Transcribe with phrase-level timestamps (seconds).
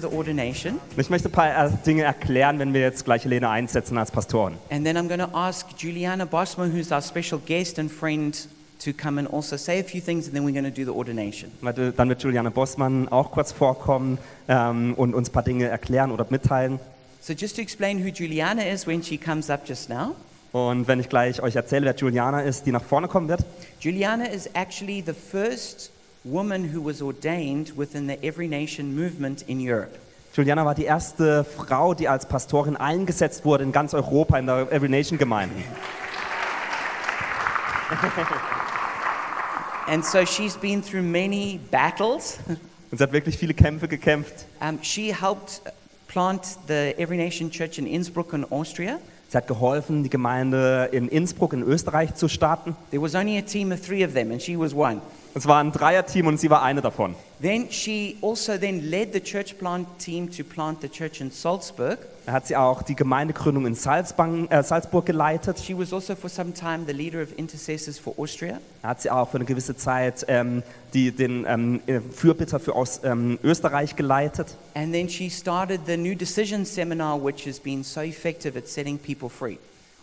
[0.00, 3.48] the ordination, Und ich möchte ein paar äh, Dinge erklären, wenn wir jetzt gleich Helene
[3.48, 4.54] einsetzen als Pastoren.
[4.70, 8.48] and then I'm going to ask Juliana Bosma, who's our special guest and friend,
[8.84, 10.96] to come and also say a few things, and then we're going to do the
[10.96, 11.50] ordination.
[11.62, 16.26] Dann wird Juliane Bossmann auch kurz vorkommen ähm, und uns ein paar Dinge erklären oder
[16.30, 16.78] mitteilen.
[17.20, 20.14] So, just to explain who Juliana is when she comes up just now,
[20.52, 23.44] Und wenn ich gleich euch erzähle, wer Juliana ist, die nach vorne kommen wird,
[23.80, 25.90] Juliana is actually the first
[26.24, 29.98] woman who was ordained within the Every Nation movement in Europe.
[30.34, 34.70] Juliana war die erste Frau, die als Pastorin eingesetzt wurde in ganz Europa in der
[34.70, 35.64] Every Nation Gemeinden.
[39.88, 42.38] And so she's been through many battles.
[42.90, 44.46] Und sie hat wirklich viele Kämpfe gekämpft.
[44.60, 45.62] Um, she helped
[46.06, 48.98] plant the Every Nation Church in Innsbruck in Austria.
[49.30, 52.76] Sie hat geholfen, die Gemeinde in Innsbruck in Österreich zu starten.
[52.90, 55.00] There was only a team of three of them, and she was one.
[55.38, 57.14] Es war ein Dreierteam und sie war eine davon.
[57.40, 62.00] Then she also then led the church plant team to plant the church in Salzburg.
[62.26, 65.60] Da hat sie auch die Gemeindegründung in Salzbang, äh, Salzburg geleitet.
[65.60, 68.58] She was also for some time the leader of intercessors for Austria.
[68.82, 72.74] Da hat sie auch für eine gewisse Zeit ähm, die, den ähm, äh, Fürbitter für
[72.74, 74.56] aus, ähm, Österreich geleitet.
[74.74, 78.98] And then she started the New Decision Seminar, which has been so effective at setting
[78.98, 79.58] people free.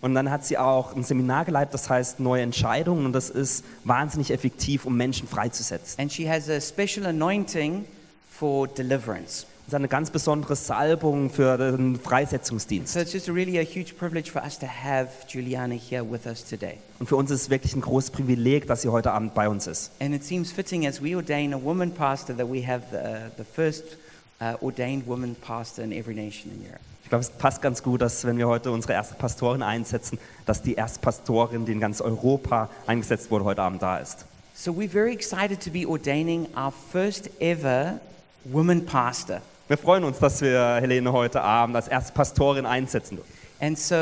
[0.06, 3.08] Und dann hat sie auch ein Seminar geleitet, das heißt Neue Entscheidungen.
[3.08, 6.00] Und das ist wahnsinnig effektiv, um Menschen freizusetzen.
[6.00, 7.86] And she has a special anointing
[8.30, 9.48] for deliverance.
[9.66, 12.94] Das ist eine ganz besondere Salbung für den Freisetzungsdienst.
[12.94, 16.46] So it's just really a huge privilege for us to have Juliana here with us
[16.46, 16.78] today.
[17.00, 19.66] Und für uns ist es wirklich ein großes Privileg, dass sie heute Abend bei uns
[19.66, 19.90] ist.
[20.00, 23.44] And it seems fitting as we ordain a woman pastor that we have the, the
[23.44, 23.98] first
[24.40, 26.82] uh, ordained woman pastor in every nation in Europe.
[27.06, 30.18] Ich glaube, es passt ganz gut, dass wenn wir heute unsere erste Pastorin einsetzen,
[30.48, 34.26] dass die erste Pastorin, die in ganz Europa eingesetzt wurde, heute Abend da ist.
[34.56, 38.00] So we're very excited to be ordaining our first ever
[38.46, 39.42] woman pastor.
[39.68, 43.32] Wir freuen uns, dass wir Helene heute Abend als erste Pastorin einsetzen dürfen.
[43.60, 43.96] And so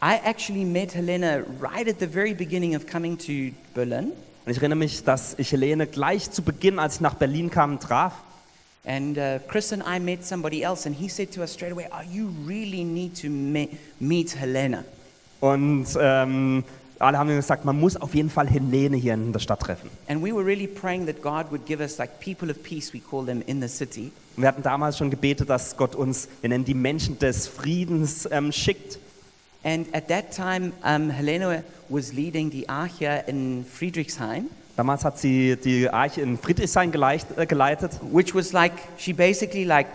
[0.00, 4.12] I actually met Helena right at the very beginning of coming to Berlin.
[4.46, 7.80] Und ich erinnere mich, dass ich Helene gleich zu Beginn, als ich nach Berlin kam,
[7.80, 8.12] traf.
[8.84, 11.86] And uh, Chris and I met somebody else, and he said to us straight away,
[11.92, 13.68] Oh, you really need to me-
[14.00, 14.84] meet Helena.
[15.40, 16.64] Und ähm,
[16.98, 19.90] alle haben gesagt, man muss auf jeden Fall Helene hier in der Stadt treffen.
[20.08, 23.00] And we were really praying that God would give us like people of peace, we
[23.00, 24.12] call them in the city.
[24.36, 28.28] Und wir hatten damals schon gebetet, dass Gott uns, wir nennen die Menschen des Friedens,
[28.30, 28.98] ähm, schickt.
[29.64, 34.46] And at that time, um, Helena was leading the Arche in Friedrichshain,
[34.82, 38.00] Damals hat sie die Arche in Friedrichshain äh, geleitet.
[38.10, 39.86] which was like, she basically like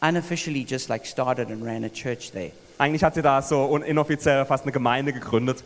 [0.00, 2.52] unofficially just like started and ran a church there.
[2.78, 5.64] Eigentlich hat sie da so inoffiziell fast eine Gemeinde gegründet.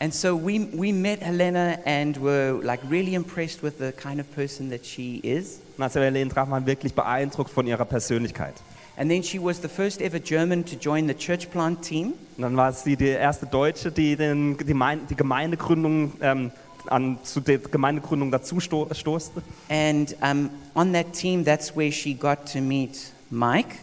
[0.00, 4.34] And so we, we met Helena and were like really impressed with the kind of
[4.34, 5.60] person that she is.
[5.76, 8.54] Und als wir Helene trafen, waren wir wirklich beeindruckt von ihrer Persönlichkeit.
[8.96, 12.14] And then she was the first ever German to join the church plant team.
[12.38, 16.50] Und dann war sie die erste Deutsche, die den, die, Mein- die Gemeindegründung, ähm,
[16.90, 19.42] an, zu der Gemeindegründung dazu sto stoßte.
[19.68, 23.76] And um, on that team, that's where she got to meet Mike.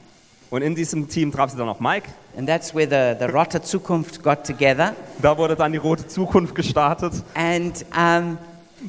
[0.49, 2.09] Und in diesem Team traf sie dann auch Mike.
[2.37, 4.95] And that's where the, the Rotter Zukunft got together.
[5.21, 7.13] Da wurde dann die Rote Zukunft gestartet.
[7.33, 8.37] And, um,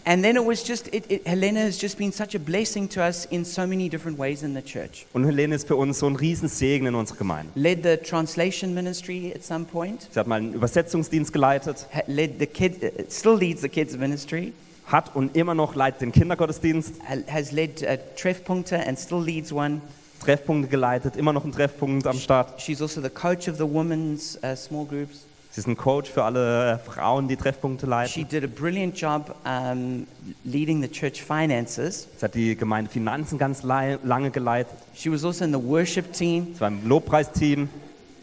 [0.05, 3.01] and then it was just, it, it, Helena has just been such a blessing to
[3.01, 5.07] us in so many different ways in the church.
[5.13, 7.51] Und Helene ist für uns so ein Riesensegen in unserer Gemeinde.
[7.55, 12.39] Led the translation ministry at some point, Sie hat mal einen Übersetzungsdienst geleitet, ha- led
[12.39, 14.53] the kid, uh, still leads the kids ministry,
[14.87, 19.53] hat und immer noch leitet den Kindergottesdienst, ha- has led uh, Treffpunkte and still leads
[19.53, 19.81] one.
[20.23, 22.61] Treffpunkte geleitet, immer noch einen Treffpunkt am Start.
[22.61, 25.27] She's also the coach of the women's uh, small groups.
[25.55, 27.91] Sie ist ein Coach für alle Frauen, die Treffpunkte She
[28.23, 28.29] leiten.
[28.29, 30.05] did a brilliant job um,
[30.43, 32.09] leading the church finances.
[32.17, 34.73] Sie hat die Gemeinde Finanzen ganz lange geleitet.
[34.97, 36.55] She was also in the worship team.
[36.55, 37.69] Sie war im Lobpreisteam.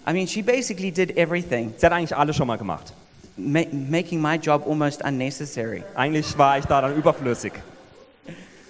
[0.05, 2.91] I mean, she basically did everything, Sie hat eigentlich alles schon mal gemacht.
[3.37, 5.83] ma- making my job almost unnecessary.
[5.95, 7.53] Eigentlich war ich da dann überflüssig.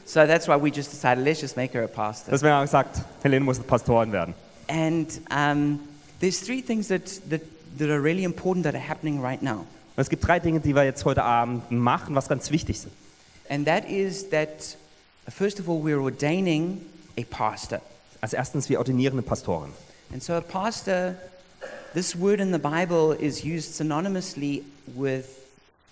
[0.05, 2.29] So that's why we just decided let's just make her a pastor.
[2.31, 4.35] Deswegen haben wir gesagt, Helene muss Pastorin werden.
[4.67, 5.79] And um,
[6.19, 7.41] there's three things that, that,
[7.77, 9.65] that are really important that are happening right now.
[9.95, 12.93] Und es gibt drei Dinge, die wir jetzt heute Abend machen, was ganz wichtig sind.
[13.49, 14.77] And that is that,
[15.27, 16.81] first of all, we're ordaining
[17.17, 17.81] a pastor.
[18.21, 19.71] Als erstens, wir ordinieren eine Pastorin.
[20.13, 21.15] And so a pastor,
[21.93, 24.63] this word in the Bible is used synonymously
[24.95, 25.25] with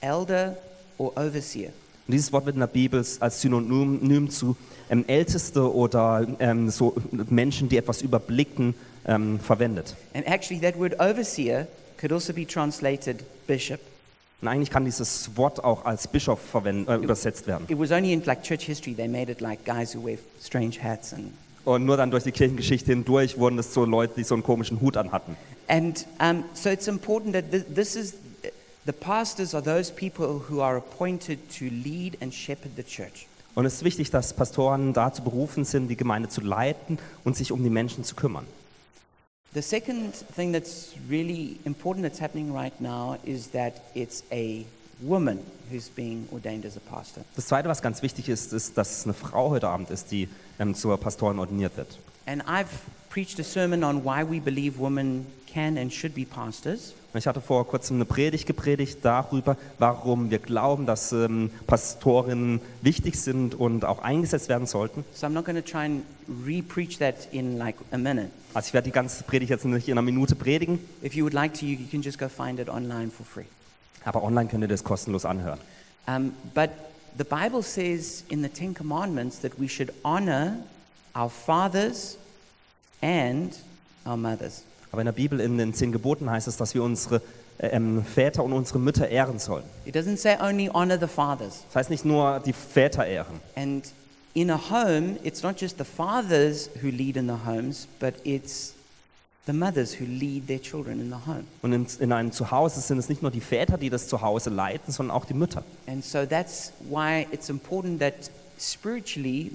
[0.02, 0.56] elder
[0.98, 1.72] or overseer.
[2.08, 4.56] Und dieses Wort wird in der Bibel als Synonym zu
[4.90, 6.96] ähm, Älteste oder ähm, so
[7.30, 8.74] Menschen, die etwas überblicken,
[9.06, 9.96] ähm, verwendet.
[10.14, 11.68] And actually, that word overseer
[12.00, 13.80] could also be translated bishop.
[14.42, 17.66] Und eigentlich kann dieses Wort auch als Bischof verwend, äh, übersetzt werden.
[17.68, 20.82] It was only in like church history they made it like guys who wear strange
[20.82, 21.32] hats and
[21.66, 24.80] Und nur dann durch die Kirchengeschichte hindurch wurden es so Leute, die so einen komischen
[24.82, 25.36] Hut anhatten.
[25.68, 28.16] And um, so it's important that th- this is
[28.86, 33.28] the pastors are those people who are appointed to lead and shepherd the church.
[33.56, 37.52] Und es ist wichtig, dass Pastoren dazu berufen sind, die Gemeinde zu leiten und sich
[37.52, 38.46] um die Menschen zu kümmern.
[39.52, 44.64] The second thing that's really important that's happening right now is that it's a
[45.02, 47.22] woman who's being ordained as a pastor.
[47.36, 50.28] Das Zweite, was ganz wichtig ist, ist, dass es eine Frau heute Abend ist, die
[50.60, 51.98] ähm, zur Pastorin ordiniert wird.
[52.28, 52.68] And I've
[53.10, 56.94] preached a sermon on why we believe women can and should be pastors.
[57.16, 63.16] Ich hatte vor kurzem eine Predigt gepredigt darüber, warum wir glauben, dass ähm, Pastorinnen wichtig
[63.20, 65.04] sind und auch eingesetzt werden sollten.
[65.16, 66.04] So I'm not going to try and
[66.46, 68.30] re-preach that in like a minute.
[68.54, 71.34] Also ich werde die ganze Predigt jetzt nicht in einer Minute predigen, If you would
[71.34, 73.46] like to, you you can just go find it online for free.
[74.06, 75.60] aber online könnt ihr das kostenlos anhören.
[76.08, 76.70] Um, but
[77.18, 80.58] the Bible says in the Ten Commandments that we should honor
[81.16, 82.18] our fathers
[83.02, 83.54] and
[84.06, 84.64] our mothers.
[84.92, 87.22] Aber in der Bibel, in den zehn Geboten heißt es, dass wir unsere
[87.60, 89.64] ähm, Väter und unsere Mütter ehren sollen.
[89.86, 91.64] It doesn't say only honor the fathers.
[91.68, 93.40] Das heißt nicht nur die Väter ehren.
[93.56, 93.86] And
[94.34, 98.74] in a home, it's not just the fathers who lead in the homes, but it's
[99.46, 101.46] the mothers who lead their children in the home.
[101.62, 104.94] Und in, in einem Zuhause sind es nicht nur die Väter, die das Zuhause leiten,
[104.94, 105.64] sondern auch die Mütter.
[105.88, 109.52] And so that's why it's important that spiritually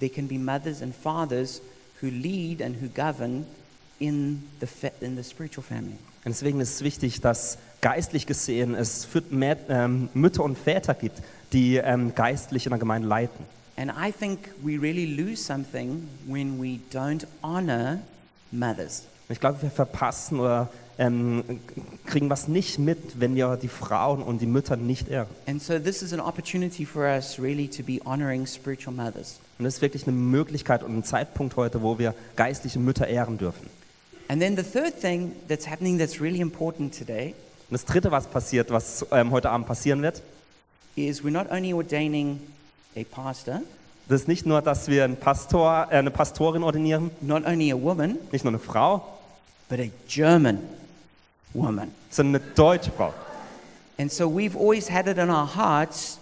[0.00, 1.60] there can be mothers and fathers
[2.00, 3.46] who lead and who govern
[3.98, 4.66] in the,
[5.00, 5.96] in the spiritual family.
[6.24, 11.22] Und deswegen ist es wichtig, dass geistlich gesehen es für ähm, Mütter und Väter gibt,
[11.52, 13.44] die ähm, geistlich in der Gemeinde leiten.
[13.76, 17.98] And I think we really lose something when we don't honor
[18.50, 19.04] mothers.
[19.28, 21.60] Ich glaube, wir verpassen oder ähm,
[22.06, 25.28] kriegen was nicht mit, wenn wir die Frauen und die Mütter nicht ehren.
[25.46, 29.40] And so this is an opportunity for us really to be honoring spiritual mothers.
[29.58, 33.36] Und das ist wirklich eine Möglichkeit und ein Zeitpunkt heute, wo wir geistliche Mütter ehren
[33.36, 33.68] dürfen.
[34.28, 37.34] And then the third thing that's happening that's really important today
[37.68, 40.22] Und das Dritte, was passiert, was ähm, heute Abend passieren wird,
[40.94, 42.40] is we're not only ordaining
[42.96, 43.62] a pastor,
[44.08, 47.76] das ist nicht nur, dass wir einen Pastor, äh, eine Pastorin ordinieren, not only a
[47.76, 49.04] woman, nicht nur eine Frau,
[49.68, 50.60] but a German
[51.52, 51.90] woman.
[52.10, 53.12] sondern eine deutsche Frau.
[53.98, 56.18] And so we've always had it in our hearts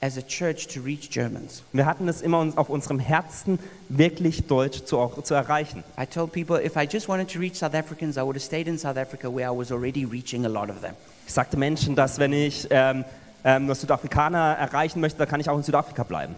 [0.00, 1.62] as a church to reach Germans.
[1.72, 3.58] Wir hatten es immer auf unserem Herzen,
[3.88, 5.82] wirklich Deutsch zu, auch, zu erreichen.
[6.00, 8.68] I told people if I just wanted to reach South Africans, I would have stayed
[8.68, 10.94] in South Africa where I was already reaching a lot of them.
[11.26, 13.04] Ich sagte Menschen, dass wenn ich ähm,
[13.44, 16.34] ähm, nur Südafrikaner erreichen möchte, dann kann ich auch in Südafrika bleiben.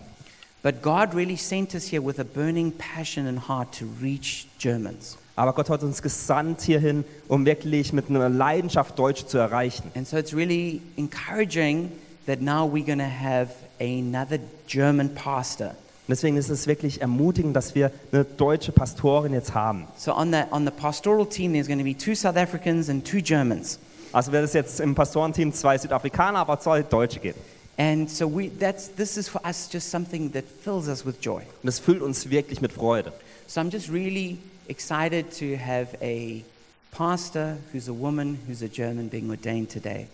[0.63, 5.17] But God really sent us here with a burning passion and heart to reach Germans.
[5.37, 9.91] Aber Gott hat uns gesandt hierhin, um wirklich mit einer Leidenschaft Deutsch zu erreichen.
[9.95, 11.91] And so it's really encouraging
[12.26, 13.50] that now we're going to have
[13.81, 15.75] another German pastor.
[16.08, 19.87] Deswegen ist es wirklich ermutigend, dass wir eine deutsche Pastorin jetzt haben.
[19.96, 23.05] So on the, on the pastoral team, there's going to be two South Africans and
[23.05, 23.78] two Germans.
[24.12, 27.38] Also wird es jetzt im Pastorenteam zwei Südafrikaner, aber zwei Deutsche geben.
[27.78, 31.43] And so we, that's, this is for us just something that fills us with joy.
[31.62, 33.12] Und das füllt uns wirklich mit Freude.
[33.46, 34.38] So I'm just really
[34.69, 36.43] excited to have a
[36.90, 40.08] pastor who's a woman, who's a German, being ordained today.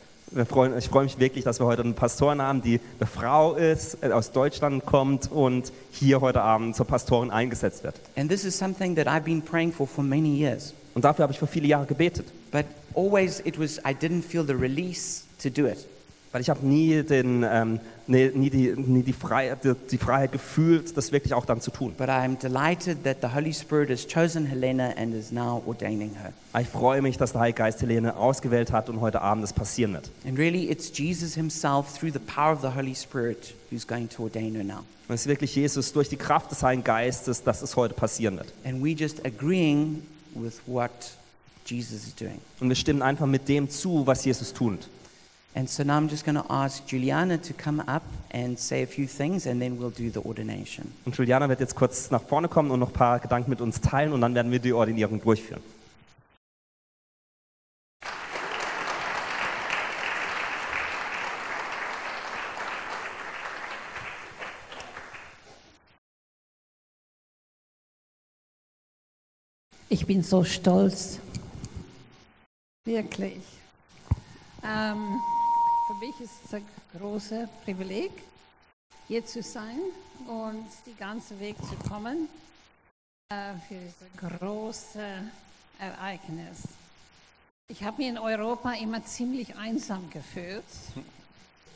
[0.49, 3.99] Freuen, ich freue mich wirklich, dass wir heute eine Pastorin haben, die eine Frau ist,
[4.02, 7.94] äh, aus Deutschland kommt und hier heute Abend zur Pastorin eingesetzt wird.
[8.17, 10.75] And this is something that I've been praying for for many years.
[10.94, 12.26] Und dafür habe ich für viele Jahre gebetet.
[12.50, 12.64] But
[12.95, 15.87] always it was, I didn't feel the release to do it.
[16.33, 20.32] Weil ich habe nie, den, ähm, nee, nie, die, nie die, Freiheit, die, die Freiheit
[20.32, 21.94] gefühlt, das wirklich auch dann zu tun.
[21.98, 22.22] Aber
[26.60, 29.92] ich freue mich, dass der Heilige Geist Helene ausgewählt hat und heute Abend das passieren
[29.92, 30.10] wird.
[30.26, 34.22] And really, it's Jesus himself, through the power of the Holy Spirit, who's going to
[34.25, 34.84] ordain her now.
[35.08, 38.38] Und es ist wirklich Jesus durch die Kraft des Heiligen Geistes, dass es heute passieren
[38.38, 38.52] wird.
[38.64, 40.02] And we just agreeing
[40.34, 40.90] with what
[41.64, 42.40] Jesus is doing.
[42.60, 44.88] Und wir stimmen einfach mit dem zu, was Jesus tut.
[45.56, 48.86] And so now I'm just going to ask Juliana to come up and say a
[48.86, 50.92] few things, and then we'll do the ordination.
[51.06, 53.80] Und Juliana wird jetzt kurz nach vorne kommen und noch ein paar Gedanken mit uns
[53.80, 55.62] teilen und dann werden wir die Ordinierung durchführen.
[69.88, 71.18] Ich bin so stolz.
[72.84, 73.40] Wirklich.
[74.62, 75.20] Ähm,
[75.87, 76.66] für mich ist es ein
[76.99, 78.11] großes Privileg,
[79.07, 79.78] hier zu sein
[80.26, 82.28] und die ganze Weg zu kommen
[83.28, 85.31] äh, für dieses große
[85.78, 86.62] Ereignis.
[87.69, 90.64] Ich habe mich in Europa immer ziemlich einsam gefühlt.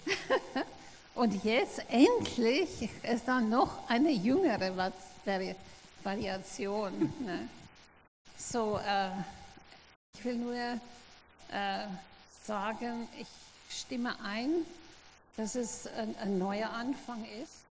[1.14, 4.93] und jetzt endlich ist da noch eine Jüngere,
[6.02, 7.12] Variation.
[7.21, 7.49] Ne?
[8.37, 9.11] So, äh,
[10.17, 11.87] ich will nur äh,
[12.45, 13.29] sagen, ich
[13.70, 14.66] stimme ein,
[15.36, 17.64] dass es ein, ein neuer Anfang ist.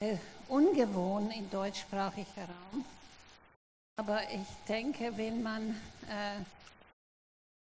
[0.00, 0.16] Äh,
[0.48, 2.84] ungewohnt im deutschsprachigen Raum.
[3.96, 5.70] Aber ich denke, wenn man
[6.08, 6.40] äh,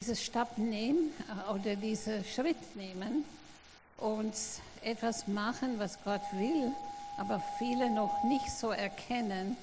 [0.01, 3.25] dieses Stab nehmen äh, oder diesen Schritt nehmen
[3.97, 4.33] und
[4.81, 6.71] etwas machen, was Gott will,
[7.17, 9.55] aber viele noch nicht so erkennen,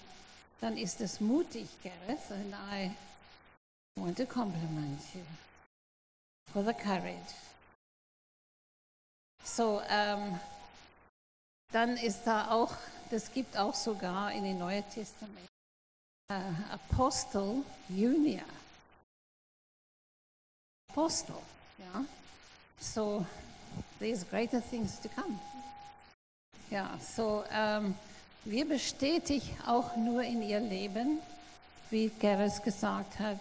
[0.61, 2.91] dann ist es mutig, Gareth, and I
[4.01, 5.21] want to compliment you
[6.53, 7.35] for the courage.
[9.45, 10.39] So, ähm,
[11.73, 12.75] dann ist da auch,
[13.11, 15.49] das gibt auch sogar in dem Neuen Testament,
[16.29, 16.41] äh,
[16.73, 18.45] Apostel Junior.
[20.91, 21.37] Apostel,
[21.79, 22.05] ja.
[22.79, 23.25] So,
[23.99, 25.39] there's greater things to come.
[26.71, 27.95] Ja, so, ähm,
[28.45, 31.21] wir bestätigen auch nur in ihr Leben,
[31.91, 33.39] wie Gerrit gesagt hat,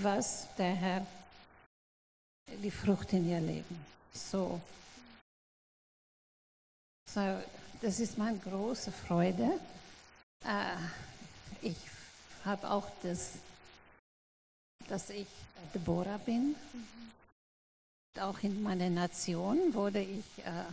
[0.00, 1.06] was der Herr,
[2.48, 3.86] die Frucht in ihr Leben.
[4.12, 4.60] So,
[7.08, 7.20] so
[7.80, 9.58] das ist meine große Freude.
[10.44, 10.76] Äh,
[11.62, 11.76] ich
[12.44, 13.32] habe auch das,
[14.88, 15.26] dass ich
[15.74, 16.54] Deborah bin.
[18.20, 20.64] Auch in meiner Nation wurde ich äh,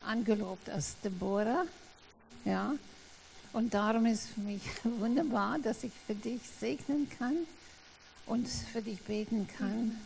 [0.00, 1.66] angelobt als Deborah.
[2.44, 2.74] Ja.
[3.52, 7.36] Und darum ist für mich wunderbar, dass ich für dich segnen kann
[8.26, 10.00] und für dich beten kann.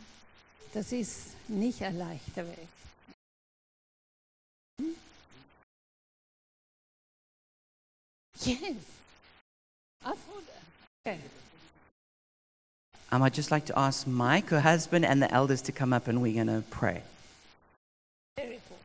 [0.76, 2.68] Das ist nicht ein leichter Weg.
[8.44, 8.76] Yes.
[10.04, 10.44] I thought,
[11.06, 11.18] okay.
[13.10, 16.08] Um, I'd just like to ask Mike, her husband, and the elders to come up
[16.08, 17.02] and we're going to pray.
[18.36, 18.76] Very cool.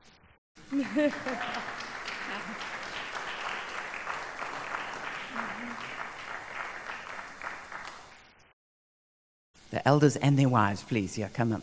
[9.71, 11.17] The elders and their wives, please.
[11.17, 11.61] Yeah, come up.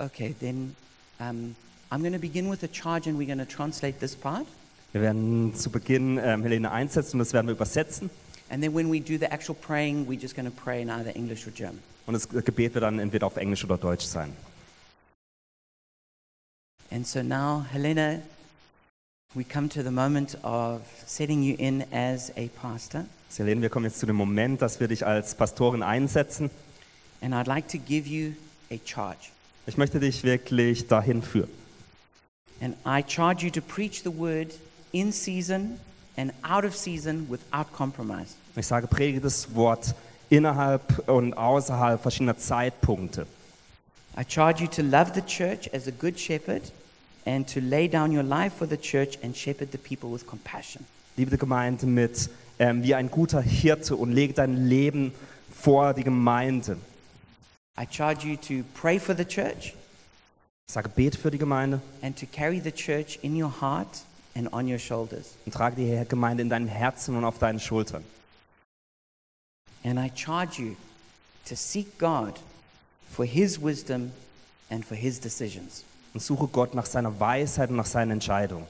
[0.00, 0.76] Okay, then
[1.18, 1.56] um,
[1.90, 4.46] I'm going to begin with a charge and we're going to translate this part.
[4.92, 8.08] Wir werden zu Beginn ähm, Helene einsetzen und das werden wir übersetzen.
[8.48, 11.14] And then when we do the actual praying, we're just going to pray in either
[11.14, 11.80] English or German.
[12.06, 14.32] Und das Gebet wird dann entweder auf Englisch oder Deutsch sein.
[16.90, 18.22] And so now, Helena,
[19.34, 23.04] we come to the moment of setting you in as a pastor.
[23.36, 26.50] Helene, wir kommen jetzt zu dem Moment, dass wir dich als Pastorin einsetzen.
[27.20, 28.32] And I'd like to give you
[28.70, 29.30] a charge.
[29.68, 31.50] Ich möchte dich wirklich dahin führen.
[32.62, 34.54] And I charge you to preach the word
[34.92, 35.78] in season
[36.16, 38.34] and out of season without compromise.
[38.56, 39.94] Ich sage, predige das Wort
[40.30, 43.26] innerhalb und außerhalb verschiedener Zeitpunkte.
[44.18, 46.72] I charge you to love the church as a good shepherd
[47.26, 50.86] and to lay down your life for the church and shepherd the people with compassion.
[51.18, 55.12] Liebe die Gemeinde mit ähm, wie ein guter Hirte und lege dein Leben
[55.54, 56.78] vor die Gemeinde.
[57.80, 59.74] I charge you to pray for the church
[60.66, 64.02] Ich sage, bete für die Gemeinde and to carry the church in your heart
[64.34, 65.34] and on your shoulders.
[65.46, 68.04] und trage die Gemeinde in deinem Herzen und auf deinen Schultern.
[69.84, 70.76] And I charge you
[71.48, 72.34] to seek God
[73.10, 74.12] for his wisdom
[74.70, 75.84] and for his decisions.
[76.12, 78.66] Und suche Gott nach seiner Weisheit und nach seinen Entscheidungen.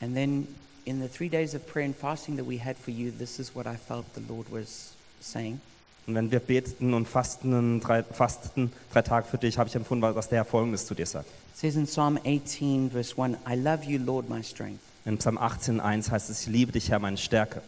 [0.00, 0.46] And then
[0.84, 3.54] in the three days of prayer and fasting that we had for you, this is
[3.54, 5.60] what I felt the Lord was saying.
[6.06, 10.02] Und wenn wir beteten und fasten drei, fasteten drei Tage für dich, habe ich empfunden,
[10.14, 11.26] was der Herr Folgendes zu dir sagt.
[11.26, 14.80] It says in Psalm 18, verse 1, I love you, Lord, my strength.
[15.04, 17.60] In Psalm 18,1 heißt es, ich liebe dich, Herr, meine Stärke.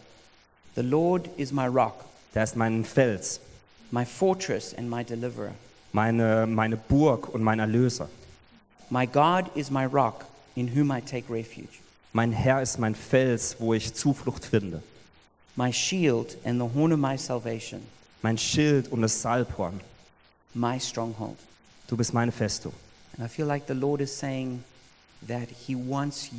[0.75, 2.05] The Lord is my rock,
[2.35, 3.41] Der ist mein Fels,
[3.91, 5.51] my fortress, and my deliverer.
[5.91, 8.07] meine, meine Burg und mein Erlöser.
[8.89, 11.79] My God is my rock, in whom I take refuge,
[12.13, 14.81] Mein Herr ist mein Fels, wo ich Zuflucht finde.
[15.55, 17.81] my shield and the horn of my salvation,
[18.21, 19.79] Mein Schild und das Salbhorn.
[20.53, 21.37] my stronghold.
[21.87, 22.73] Du bist meine Festung.
[23.17, 24.63] And I feel like the Lord is saying
[25.27, 26.29] that He wants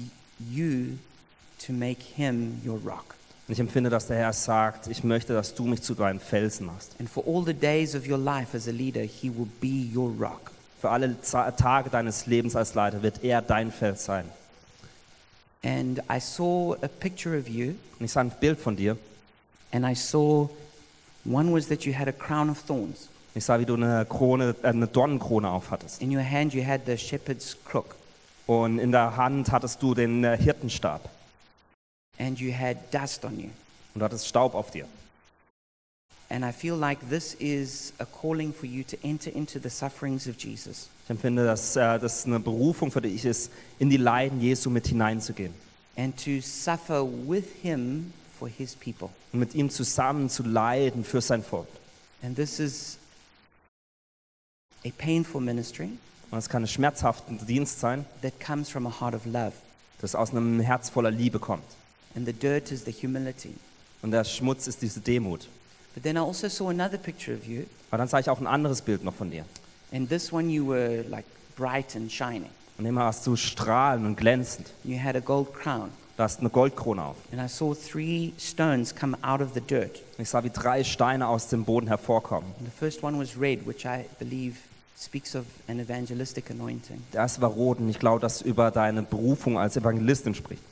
[0.51, 0.97] you
[1.67, 3.15] to make Him your rock.
[3.47, 6.67] Und ich empfinde, dass der Herr sagt, ich möchte, dass du mich zu deinem Felsen
[6.67, 6.93] machst.
[6.99, 10.11] And for all the days of your life as a leader, He will be your
[10.19, 10.51] rock.
[10.81, 14.25] Für alle Tage deines Lebens als Leiter wird er dein Fels sein.
[15.63, 18.97] And I saw a picture of you, Und ich sah ein Bild von dir.
[19.73, 20.49] and I saw
[21.25, 23.09] one was that you had a crown of thorns.
[23.35, 26.01] Ich sah, wie du eine Krone, äh, eine Dornenkrone aufhattest.
[26.03, 27.95] In your hand, you had the shepherd's crook,
[28.47, 31.09] Und in der Hand hattest du den äh, Hirtenstab.
[32.19, 33.51] and you had dust on you.
[33.95, 34.87] Und du hattest Staub auf dir.
[36.33, 40.29] And I feel like this is a calling for you to enter into the sufferings
[40.29, 40.89] of Jesus.
[41.05, 44.87] Ich empfinde, dass äh, das eine Berufung für dich ist, in die Leiden Jesu mit
[44.87, 45.53] hineinzugehen.
[45.97, 49.11] and to suffer with him for his people.
[49.33, 51.67] Und mit ihm zusammen zu leiden für sein Volk.
[52.23, 52.97] And this is
[54.87, 55.91] a painful ministry
[56.31, 59.53] Und es kann ein schmerzhafter Dienst sein, that comes from a heart of love.
[60.01, 61.65] das aus einem Herz voller Liebe kommt.
[62.15, 63.55] And the dirt is the humility.
[64.03, 65.49] Und der Schmutz ist diese Demut.
[66.01, 68.47] But then I also saw another picture of you, Aber dann sah ich auch ein
[68.47, 69.45] anderes Bild noch von dir.
[69.93, 71.25] and this one you were like
[71.57, 72.49] bright and shining.
[72.79, 74.73] Und immer warst du strahlend und glänzend.
[74.85, 77.17] You had a gold crown, Du hast eine Goldkrone auf.
[77.33, 79.97] and I saw three stones come out of the dirt.
[80.17, 82.49] Und ich sah, wie drei Steine aus dem Boden hervorkommen.
[82.59, 84.57] And the first one was red, which I believe
[84.99, 87.03] speaks of an evangelistic anointing.
[87.13, 90.63] Der erste war rot und ich glaube, dass über deine Berufung als Evangelistin spricht.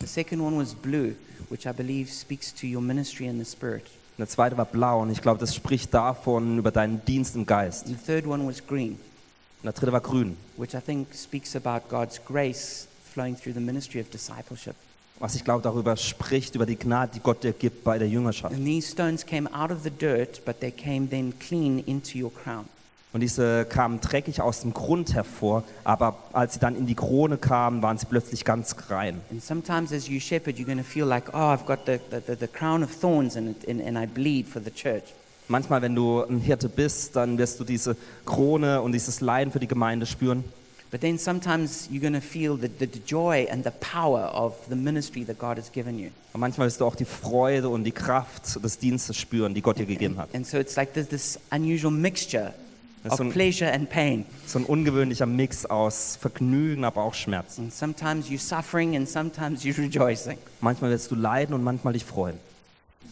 [0.00, 1.14] The second one was blue,
[1.50, 3.84] which I believe speaks to your ministry in the spirit.
[4.12, 7.46] Und der zweite war blau und ich glaube, das spricht davon über deinen Dienst im
[7.46, 7.86] Geist.
[7.86, 11.56] And the third one was green, Und der dritte war grün, which I think speaks
[11.56, 14.74] about God's grace flowing through the ministry of discipleship.
[15.18, 18.54] was ich glaube darüber spricht, über die Gnade, die Gott dir gibt bei der Jüngerschaft.
[18.54, 22.32] And these stones came out of the dirt, but they came then clean into your
[22.32, 22.64] crown.
[23.12, 27.36] Und diese kamen dreckig aus dem Grund hervor, aber als sie dann in die Krone
[27.36, 29.20] kamen, waren sie plötzlich ganz rein.
[29.30, 32.34] And sometimes as you shepherd, you're going to feel like, oh, I've got the, the,
[32.34, 35.04] the, crown of thorns and, and, and I bleed for the church.
[35.48, 39.60] Manchmal, wenn du ein Hirte bist, dann wirst du diese Krone und dieses Leiden für
[39.60, 40.44] die Gemeinde spüren.
[40.90, 44.54] But then sometimes you're going to feel the, the, the joy and the power of
[44.68, 46.10] the ministry that God has given you.
[46.32, 49.78] Und manchmal wirst du auch die Freude und die Kraft des Dienstes spüren, die Gott
[49.78, 50.34] dir gegeben hat.
[50.34, 52.54] And so it's like there's this unusual mixture
[53.04, 54.24] Of un- pleasure and pain.
[54.46, 57.58] So ein ungewöhnlicher Mix aus Vergnügen, aber auch Schmerz.
[57.58, 60.38] And sometimes you're suffering and sometimes you're rejoicing.
[60.60, 62.38] Manchmal wirst du leiden und manchmal dich freuen.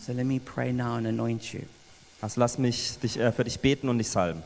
[0.00, 1.60] So let me pray now and anoint you.
[2.20, 4.42] Also lass mich dich, äh, für dich beten und dich salben.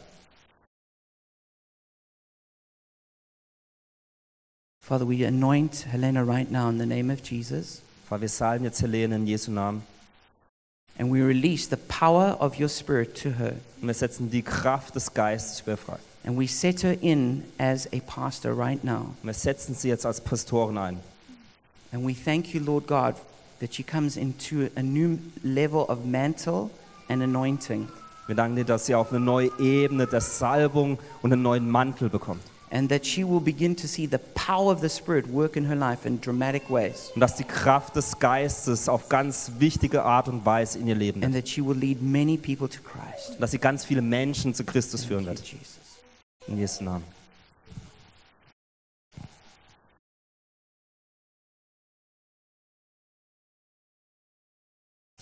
[4.81, 7.81] Father, we anoint Helena right now in the name of Jesus.
[8.09, 9.83] Vater, wir salben jetzt Helene in Jesu Namen.
[10.99, 13.55] And we release the power of your spirit to her.
[13.81, 15.99] Und wir setzen die Kraft des Geistes über frei.
[16.25, 19.15] And we set her in as a pastor right now.
[19.23, 21.01] Wir setzen sie jetzt als Pastorin ein.
[21.93, 23.15] And we thank you, Lord God,
[23.61, 26.71] that she comes into a new level of mantle
[27.09, 27.89] and anointing.
[28.27, 32.09] Wir danken dir, dass sie auf eine neue Ebene der Salbung und einen neuen Mantel
[32.09, 32.43] bekommt.
[32.75, 35.77] And that she will begin to see the power of the Spirit work in her
[35.77, 37.13] life in dramatic ways.
[37.15, 41.23] Und dass die Kraft des Geistes auf ganz wichtige Art und Weise in ihr Leben
[41.23, 41.45] And wird.
[41.45, 43.31] that she will lead many people to Christ.
[43.35, 45.39] Und dass sie ganz viele Menschen zu Christus führen wird.
[45.39, 45.79] Jesus.
[46.49, 47.05] In Jesu Namen.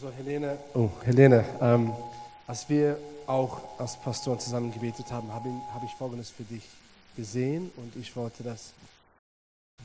[0.00, 1.92] So, Helene, oh, Helene, ähm,
[2.46, 6.62] als wir auch als Pastoren zusammen gebetet haben, habe ich, habe ich Folgendes für dich
[7.16, 8.72] gesehen und ich wollte das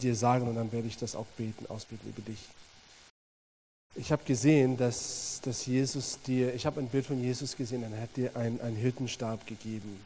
[0.02, 2.40] dir sagen und dann werde ich das auch beten, ausbeten über dich.
[3.96, 7.94] Ich habe gesehen, dass, dass Jesus dir, ich habe ein Bild von Jesus gesehen, und
[7.94, 10.00] er hat dir einen, einen Hirtenstab gegeben.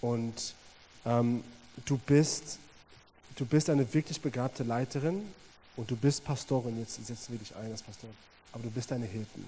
[0.00, 0.54] Und
[1.04, 1.42] ähm,
[1.86, 2.58] du, bist,
[3.34, 5.22] du bist eine wirklich begabte Leiterin
[5.76, 8.14] und du bist Pastorin, jetzt setzen wir dich ein als Pastorin,
[8.52, 9.44] aber du bist eine Hirten.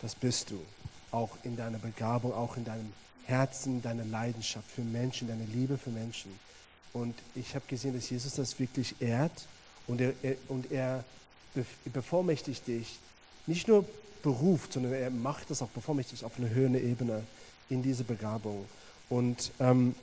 [0.00, 0.60] Das bist du.
[1.10, 2.92] Auch in deiner Begabung, auch in deinem
[3.26, 6.30] Herzen, deiner Leidenschaft für Menschen, deine Liebe für Menschen.
[6.92, 9.46] Und ich habe gesehen, dass Jesus das wirklich ehrt
[9.86, 11.04] und er, er, und er
[11.92, 12.98] bevollmächtigt dich,
[13.46, 13.84] nicht nur
[14.22, 17.22] beruft, sondern er macht das auch bevollmächtigt auf eine höhere Ebene
[17.68, 18.64] in diese Begabung.
[19.08, 19.94] Und ähm,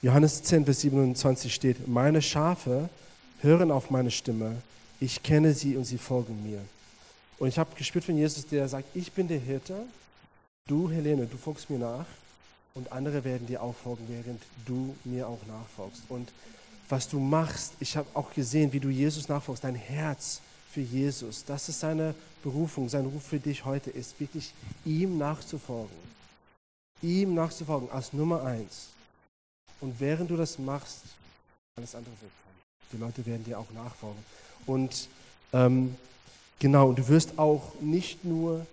[0.00, 2.88] Johannes 10, Vers 27 steht, meine Schafe
[3.40, 4.56] hören auf meine Stimme,
[4.98, 6.60] ich kenne sie und sie folgen mir.
[7.38, 9.84] Und ich habe gespürt von Jesus, der sagt, ich bin der Hirte,
[10.66, 12.06] du Helene, du folgst mir nach
[12.74, 16.02] und andere werden dir auch folgen, während du mir auch nachfolgst.
[16.08, 16.30] Und
[16.88, 20.40] was du machst, ich habe auch gesehen, wie du Jesus nachfolgst, dein Herz
[20.72, 24.52] für Jesus, das ist seine Berufung, sein Ruf für dich heute ist, wirklich
[24.84, 25.96] ihm nachzufolgen.
[27.02, 28.88] Ihm nachzufolgen als Nummer eins.
[29.80, 31.02] Und während du das machst,
[31.76, 32.92] alles andere wird kommen.
[32.92, 34.22] Die Leute werden dir auch nachfolgen.
[34.66, 35.08] Und
[35.52, 35.96] ähm,
[36.62, 38.64] Genau, du wirst auch nicht nur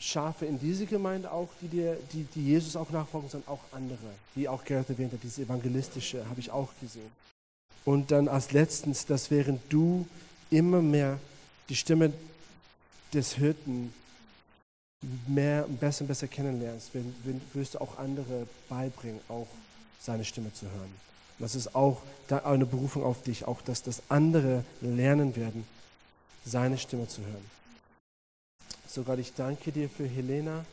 [0.00, 3.98] Schafe in diese Gemeinde auch, die, dir, die, die Jesus auch nachfolgen, sondern auch andere,
[4.34, 7.10] wie auch Gerhard erwähnt hat, diese evangelistische habe ich auch gesehen.
[7.84, 10.06] Und dann als letztens, dass während du
[10.50, 11.18] immer mehr
[11.68, 12.12] die Stimme
[13.12, 13.92] des Hirten
[15.26, 19.46] mehr, besser und besser kennenlernst, wenn, wenn, wirst du auch andere beibringen, auch
[20.00, 20.94] seine Stimme zu hören.
[21.38, 25.66] Und das ist auch eine Berufung auf dich, auch dass das andere lernen werden,
[26.44, 27.59] seine Stimme zu hören.
[28.92, 30.64] So Gott, ich danke dir für Helena.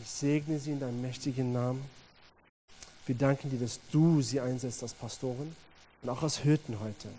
[0.00, 1.84] Ich segne sie in deinem mächtigen Namen.
[3.04, 5.54] Wir danken dir, dass du sie einsetzt als Pastorin
[6.00, 7.10] und auch als Hirten heute.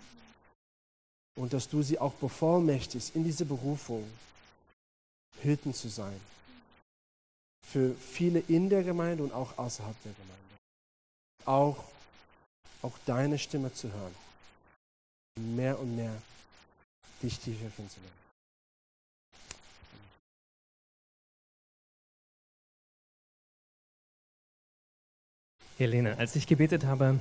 [1.36, 4.04] Und dass du sie auch bevollmächtigst, in diese Berufung
[5.40, 6.20] Hirten zu sein.
[7.64, 10.34] Für viele in der Gemeinde und auch außerhalb der Gemeinde.
[11.44, 11.84] Auch,
[12.82, 14.14] auch deine Stimme zu hören.
[15.36, 16.14] Mehr und mehr
[17.22, 18.23] dich tiefer kennenzulernen.
[25.78, 27.18] Helene, als ich gebetet habe,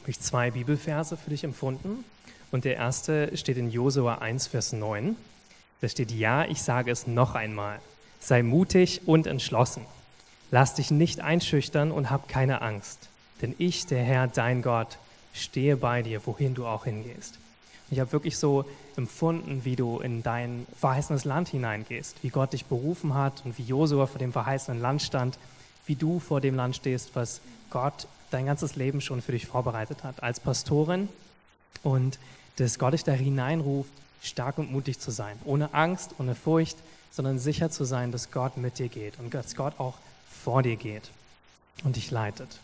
[0.00, 2.04] habe ich zwei Bibelverse für dich empfunden.
[2.50, 5.16] Und der erste steht in Josua 1, Vers 9.
[5.80, 7.80] Da steht, ja, ich sage es noch einmal.
[8.18, 9.86] Sei mutig und entschlossen.
[10.50, 13.08] Lass dich nicht einschüchtern und hab keine Angst.
[13.40, 14.98] Denn ich, der Herr, dein Gott,
[15.32, 17.38] stehe bei dir, wohin du auch hingehst.
[17.90, 18.64] Ich habe wirklich so
[18.96, 23.62] empfunden, wie du in dein verheißenes Land hineingehst, wie Gott dich berufen hat und wie
[23.62, 25.38] Josua vor dem verheißenen Land stand,
[25.90, 30.04] wie du vor dem Land stehst, was Gott dein ganzes Leben schon für dich vorbereitet
[30.04, 31.08] hat, als Pastorin
[31.82, 32.20] und
[32.58, 33.90] dass Gott dich da hineinruft,
[34.22, 36.76] stark und mutig zu sein, ohne Angst, ohne Furcht,
[37.10, 39.94] sondern sicher zu sein, dass Gott mit dir geht und dass Gott auch
[40.44, 41.10] vor dir geht
[41.82, 42.60] und dich leitet.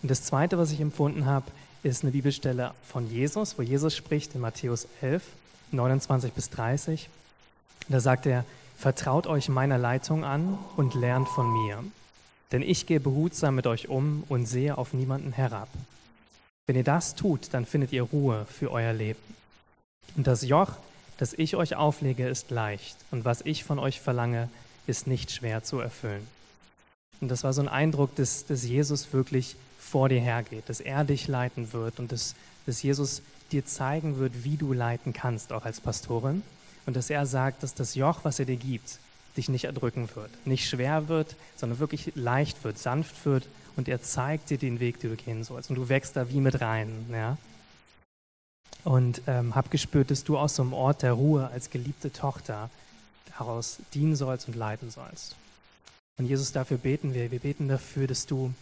[0.00, 1.44] Und das Zweite, was ich empfunden habe,
[1.82, 5.22] ist eine Bibelstelle von Jesus, wo Jesus spricht in Matthäus 11,
[5.70, 7.10] 29 bis 30.
[7.90, 8.46] Da sagt er,
[8.78, 11.84] vertraut euch meiner Leitung an und lernt von mir
[12.54, 15.68] denn ich gehe behutsam mit euch um und sehe auf niemanden herab.
[16.68, 19.18] Wenn ihr das tut, dann findet ihr Ruhe für euer Leben.
[20.16, 20.70] Und das Joch,
[21.18, 24.48] das ich euch auflege, ist leicht, und was ich von euch verlange,
[24.86, 26.24] ist nicht schwer zu erfüllen.
[27.20, 31.02] Und das war so ein Eindruck, dass, dass Jesus wirklich vor dir hergeht, dass er
[31.02, 32.36] dich leiten wird und dass,
[32.66, 36.44] dass Jesus dir zeigen wird, wie du leiten kannst, auch als Pastorin.
[36.86, 39.00] Und dass er sagt, dass das Joch, was er dir gibt,
[39.36, 44.02] dich nicht erdrücken wird, nicht schwer wird, sondern wirklich leicht wird, sanft wird und er
[44.02, 45.70] zeigt dir den Weg, den du gehen sollst.
[45.70, 47.06] Und du wächst da wie mit rein.
[47.10, 47.36] Ja?
[48.84, 52.70] Und ähm, hab gespürt, dass du aus so einem Ort der Ruhe als geliebte Tochter
[53.36, 55.36] daraus dienen sollst und leiten sollst.
[56.16, 57.32] Und Jesus, dafür beten wir.
[57.32, 58.54] Wir beten dafür, dass du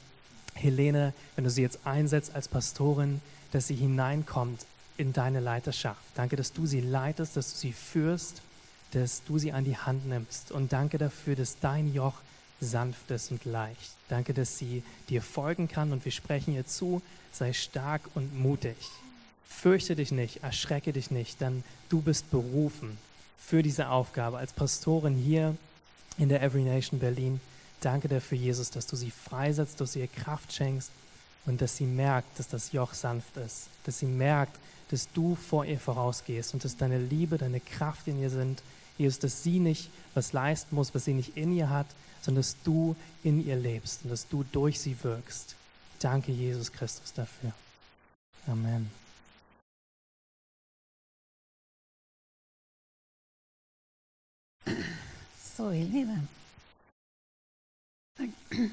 [0.55, 3.21] Helene, wenn du sie jetzt einsetzt als Pastorin,
[3.53, 4.65] dass sie hineinkommt
[4.97, 6.01] in deine Leiterschaft.
[6.15, 8.41] Danke, dass du sie leitest, dass du sie führst
[8.93, 10.53] dass du sie an die Hand nimmst.
[10.53, 12.15] Und danke dafür, dass dein Joch
[12.61, 13.93] sanft ist und leicht.
[14.09, 17.03] Danke, dass sie dir folgen kann und wir sprechen ihr zu,
[17.33, 18.77] sei stark und mutig.
[19.49, 22.99] Fürchte dich nicht, erschrecke dich nicht, denn du bist berufen
[23.39, 25.57] für diese Aufgabe als Pastorin hier
[26.19, 27.41] in der Every Nation Berlin.
[27.81, 30.91] Danke dafür, Jesus, dass du sie freisetzt, dass du ihr Kraft schenkst
[31.47, 34.57] und dass sie merkt, dass das Joch sanft ist, dass sie merkt,
[34.91, 38.63] dass du vor ihr vorausgehst und dass deine Liebe, deine Kraft in ihr sind
[38.99, 41.87] Jesus, dass sie nicht was leisten muss, was sie nicht in ihr hat,
[42.21, 45.57] sondern dass du in ihr lebst und dass du durch sie wirkst.
[45.99, 47.53] Danke, Jesus Christus, dafür.
[48.47, 48.91] Amen.
[55.57, 56.23] So, Helena,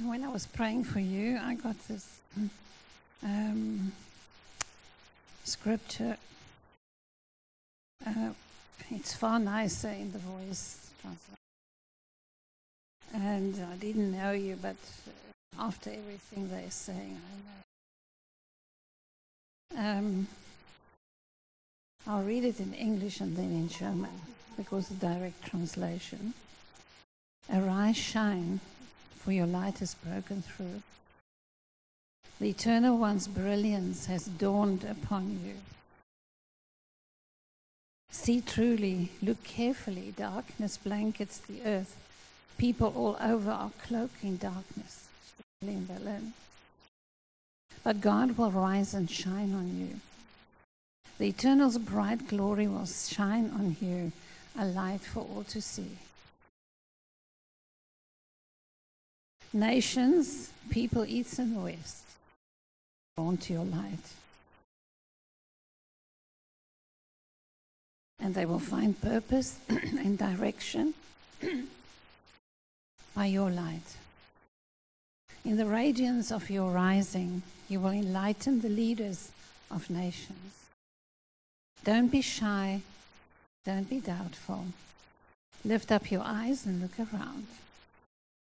[0.06, 2.20] when I was praying for you, I got this
[3.22, 3.92] um,
[5.44, 6.18] scripture.
[8.06, 8.32] Uh,
[8.92, 10.90] it's far nicer in the voice.
[13.14, 14.76] And I didn't know you, but
[15.08, 17.20] uh, after everything they're saying,
[19.74, 19.98] I know.
[19.98, 20.28] Um,
[22.08, 24.22] I'll read it in English and then in German
[24.58, 26.34] because the direct translation.
[27.52, 28.60] Arise, shine,
[29.16, 30.84] for your light has broken through.
[32.40, 35.56] The Eternal One's brilliance has dawned upon you.
[38.12, 40.14] See truly, look carefully.
[40.16, 41.96] Darkness blankets the earth.
[42.58, 45.08] People all over are cloaked in darkness.
[47.84, 50.00] But God will rise and shine on you.
[51.18, 54.14] The Eternal's bright glory will shine on you,
[54.58, 55.98] a light for all to see.
[59.52, 62.04] Nations, people east and west,
[63.18, 64.14] drawn to your light.
[68.22, 70.94] And they will find purpose and direction
[73.16, 73.96] by your light.
[75.46, 79.32] In the radiance of your rising, you will enlighten the leaders
[79.72, 80.66] of nations.
[81.84, 82.82] Don't be shy,
[83.66, 84.66] don't be doubtful.
[85.64, 87.48] Lift up your eyes and look around.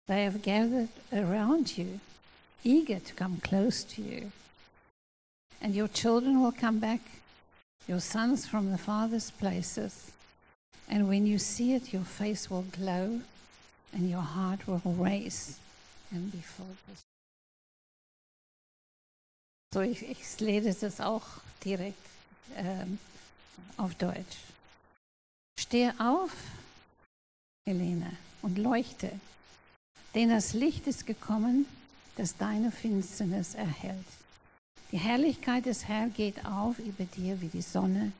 [0.07, 2.01] They have gathered around you,
[2.65, 4.33] eager to come close to you.
[5.63, 7.01] And your children will come back,
[7.91, 10.13] your sons from the farthest places.
[10.89, 13.21] And when you see it, your face will glow
[13.93, 15.59] and your heart will race
[16.13, 17.05] and be focused.
[19.73, 21.27] So, ich, ich lese das auch
[21.65, 22.07] direkt
[22.57, 22.99] ähm,
[23.77, 24.39] auf Deutsch.
[25.59, 26.33] Steh auf,
[27.67, 29.11] Helene, und leuchte,
[30.15, 31.67] denn das Licht ist gekommen,
[32.17, 34.07] das deine Finsternis erhält.
[34.93, 38.13] Die Herrlichkeit des Herrn geht auf über dir wie die Sonne.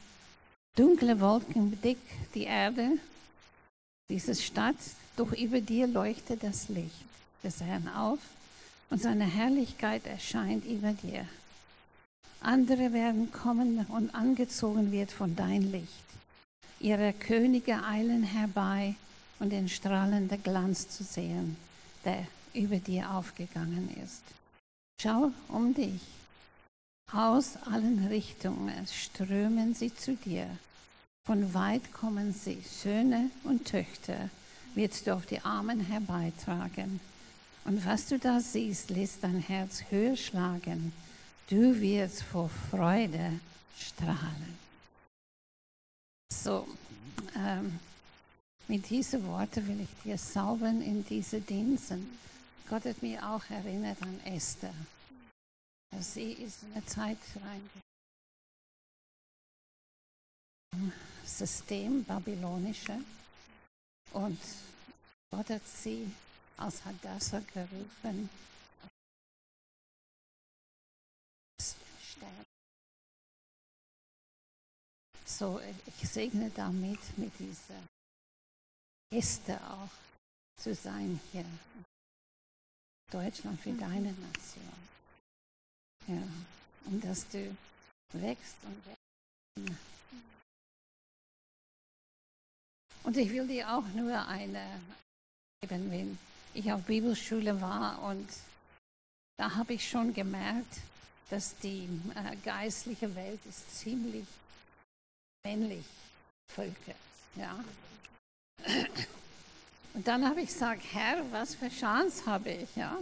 [0.77, 2.01] Dunkle Wolken bedecken
[2.35, 2.93] die Erde,
[4.09, 4.77] diese Stadt,
[5.17, 7.05] doch über dir leuchtet das Licht
[7.43, 8.19] des Herrn auf
[8.89, 11.27] und seine Herrlichkeit erscheint über dir.
[12.41, 16.05] Andere werden kommen und angezogen wird von dein Licht.
[16.79, 18.95] Ihre Könige eilen herbei
[19.39, 21.57] und den strahlenden Glanz zu sehen,
[22.05, 24.23] der über dir aufgegangen ist.
[25.03, 26.01] Schau um dich.
[27.13, 30.47] Aus allen Richtungen strömen sie zu dir.
[31.27, 34.31] Von weit kommen sie, Söhne und Töchter,
[34.77, 37.01] wirst du auf die Armen herbeitragen.
[37.65, 40.93] Und was du da siehst, lässt dein Herz höher schlagen.
[41.49, 43.41] Du wirst vor Freude
[43.77, 44.59] strahlen.
[46.33, 46.67] So,
[47.37, 47.81] ähm,
[48.69, 52.07] mit diesen Worten will ich dir salben in diese Diensten.
[52.69, 54.73] Gott hat mich auch erinnert an Esther.
[55.99, 57.71] Sie ist in eine Zeit rein.
[61.25, 62.99] System babylonische
[64.13, 64.41] und
[65.31, 66.11] Gott hat sie
[66.57, 68.29] aus Hadassah gerufen.
[75.25, 77.83] So, ich segne damit mit dieser
[79.11, 79.89] Geste auch
[80.57, 81.47] zu sein hier.
[83.11, 85.00] Deutschland für deine Nation.
[86.07, 86.23] Ja,
[86.87, 87.57] und dass du
[88.13, 89.81] wächst und wächst.
[93.03, 94.81] Und ich will dir auch nur eine
[95.61, 96.19] geben, wenn
[96.55, 98.29] ich auf Bibelschule war und
[99.37, 100.81] da habe ich schon gemerkt,
[101.31, 104.27] dass die äh, geistliche Welt ist ziemlich
[105.45, 105.85] männlich
[106.49, 106.97] völkert.
[107.37, 107.65] Ja.
[109.95, 112.77] Und dann habe ich gesagt, Herr, was für Chance habe ich?
[112.77, 112.99] Ja?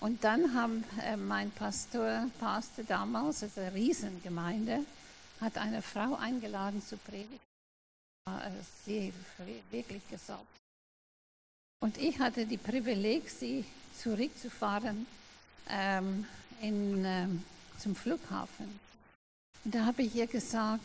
[0.00, 4.84] Und dann haben äh, mein Pastor, Pastor damals, also eine Riesengemeinde,
[5.40, 7.38] hat eine Frau eingeladen zu predigen.
[8.26, 8.50] Äh,
[8.84, 9.12] sie
[9.70, 10.46] wirklich gesaugt.
[11.82, 13.64] Und ich hatte die Privileg, sie
[13.98, 15.06] zurückzufahren
[15.68, 16.26] ähm,
[16.62, 17.44] in, ähm,
[17.78, 18.80] zum Flughafen.
[19.64, 20.82] Und da habe ich ihr gesagt,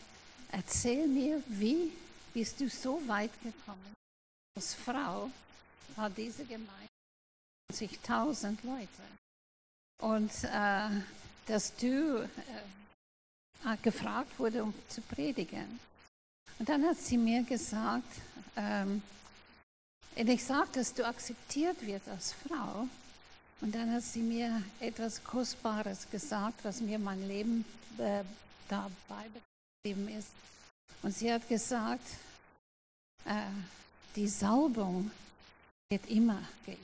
[0.52, 1.90] erzähl mir, wie
[2.34, 3.94] bist du so weit gekommen?
[4.56, 5.30] Als Frau
[5.96, 6.95] war diese Gemeinde
[7.72, 8.88] 20.000 Leute.
[10.02, 10.88] Und äh,
[11.46, 15.80] dass du äh, gefragt wurde, um zu predigen.
[16.58, 18.20] Und dann hat sie mir gesagt,
[18.56, 19.02] ähm,
[20.16, 22.88] und ich sage, dass du akzeptiert wirst als Frau.
[23.60, 27.64] Und dann hat sie mir etwas Kostbares gesagt, was mir mein Leben
[27.98, 28.22] äh,
[28.68, 29.26] dabei
[29.82, 30.28] geblieben ist.
[31.02, 32.06] Und sie hat gesagt,
[33.24, 33.42] äh,
[34.14, 35.10] die Salbung
[35.90, 36.80] wird immer geirrt.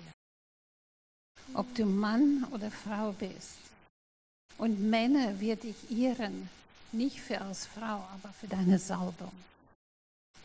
[1.55, 3.59] Ob du Mann oder Frau bist.
[4.59, 6.49] Und Männer wird dich irren,
[6.93, 9.33] nicht für als Frau, aber für deine Salbung.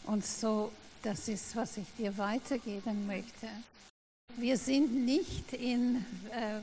[0.03, 0.71] Und so,
[1.03, 3.47] das ist, was ich dir weitergeben möchte.
[4.37, 6.59] Wir sind nicht in äh,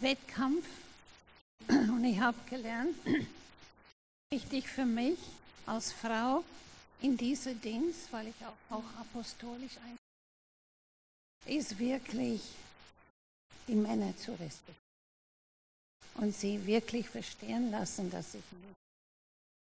[0.00, 0.64] Wettkampf.
[1.68, 2.94] Und ich habe gelernt,
[4.30, 5.18] wichtig für mich
[5.66, 6.44] als Frau
[7.00, 9.98] in diesem Dienst, weil ich auch, auch apostolisch ein
[11.48, 12.42] ist wirklich
[13.68, 14.76] die Männer zu respektieren
[16.14, 18.76] und sie wirklich verstehen lassen, dass ich nicht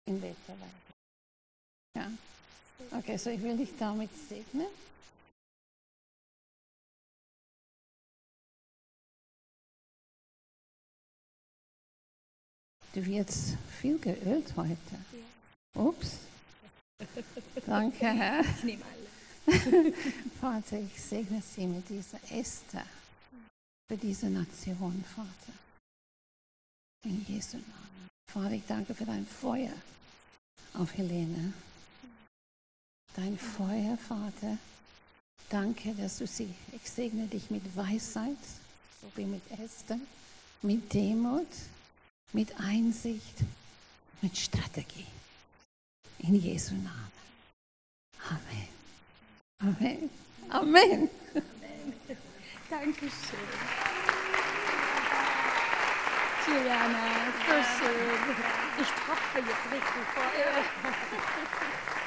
[0.05, 0.59] im Wettbewerb
[1.93, 2.01] bin.
[2.01, 2.97] Ja.
[2.97, 4.67] Okay, so ich will dich damit segnen.
[12.93, 14.77] Du wirst viel geölt heute.
[15.75, 16.19] Ups.
[17.65, 18.41] Danke, Herr.
[18.41, 19.93] Ich nehme alle.
[20.41, 22.85] Vater, ich segne sie mit dieser Esther
[23.87, 25.53] für diese Nation, Vater.
[27.05, 28.09] In Jesu Namen.
[28.31, 29.73] Vater, ich danke für dein Feuer
[30.73, 31.53] auf Helene.
[33.15, 34.57] dein Feuer, Vater.
[35.49, 38.37] Danke, dass du sie, ich segne dich mit Weisheit,
[39.01, 39.99] so wie mit Esther,
[40.61, 41.47] mit Demut,
[42.33, 43.37] mit Einsicht,
[44.21, 45.07] mit Strategie.
[46.19, 47.11] In Jesu Namen.
[48.29, 48.67] Amen.
[49.59, 50.09] Amen.
[50.49, 51.09] Amen.
[52.69, 53.39] Dankeschön.
[56.45, 58.35] Juliana, so schön.
[58.79, 60.23] Ich tropfe jetzt richtig vor.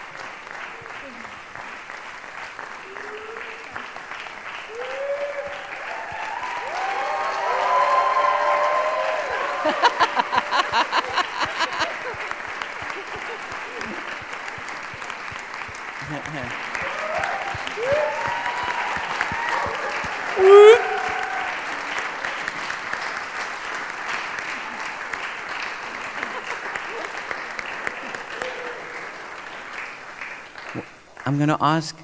[31.27, 31.97] I'm going to ask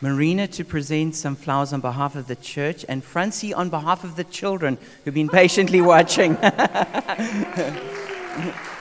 [0.00, 4.16] Marina to present some flowers on behalf of the church and Francie on behalf of
[4.16, 6.36] the children who've been patiently watching.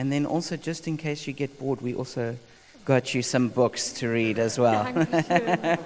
[0.00, 2.34] And then also, just in case you get bored, we also
[2.86, 4.86] got you some books to read as well.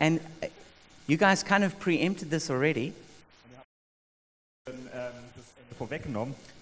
[0.00, 0.48] And uh,
[1.06, 2.92] you guys kind of preempted this already,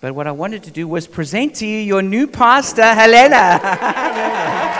[0.02, 3.58] but what I wanted to do was present to you your new pastor, Helena.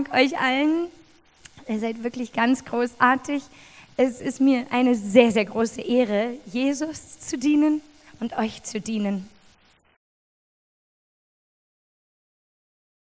[0.00, 0.88] Dank euch allen.
[1.68, 3.42] Ihr seid wirklich ganz großartig.
[3.98, 7.82] Es ist mir eine sehr, sehr große Ehre, Jesus zu dienen
[8.18, 9.28] und euch zu dienen.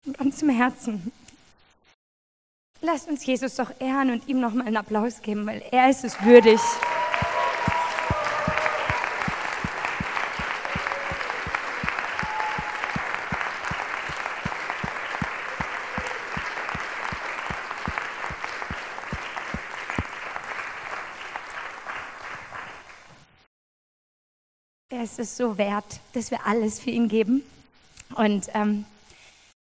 [0.04, 1.12] Von ganzem Herzen.
[2.80, 6.22] Lasst uns Jesus doch ehren und ihm nochmal einen Applaus geben, weil er ist es
[6.22, 6.60] würdig.
[25.06, 27.42] Ist es so wert, dass wir alles für ihn geben.
[28.16, 28.84] Und ähm,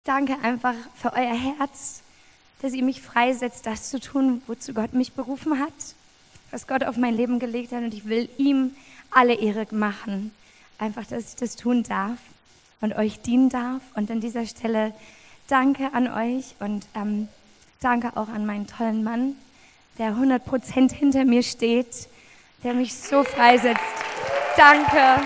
[0.04, 2.02] danke einfach für euer Herz,
[2.60, 5.72] dass ihr mich freisetzt, das zu tun, wozu Gott mich berufen hat,
[6.50, 7.82] was Gott auf mein Leben gelegt hat.
[7.82, 8.72] Und ich will ihm
[9.10, 10.30] alle Ehre machen.
[10.78, 12.18] Einfach, dass ich das tun darf
[12.82, 13.80] und euch dienen darf.
[13.94, 14.92] Und an dieser Stelle
[15.48, 17.28] danke an euch und ähm,
[17.80, 19.36] danke auch an meinen tollen Mann,
[19.96, 22.08] der 100% hinter mir steht,
[22.62, 24.09] der mich so freisetzt.
[24.56, 25.20] Danke.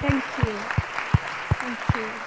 [0.00, 0.52] Thank you.
[1.60, 2.22] Thank you.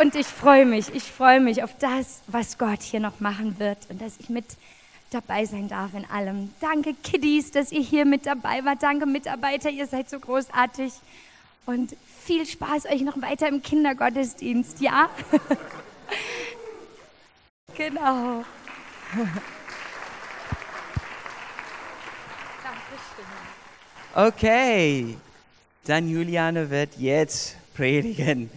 [0.00, 3.78] Und ich freue mich, ich freue mich auf das, was Gott hier noch machen wird
[3.88, 4.44] und dass ich mit
[5.10, 6.52] dabei sein darf in allem.
[6.60, 8.82] Danke, Kiddies, dass ihr hier mit dabei wart.
[8.82, 10.92] Danke, Mitarbeiter, ihr seid so großartig.
[11.66, 15.08] Und viel Spaß euch noch weiter im Kindergottesdienst, ja?
[17.76, 18.44] genau.
[24.16, 25.16] Okay,
[25.84, 28.48] dann Juliane wird jetzt predigen.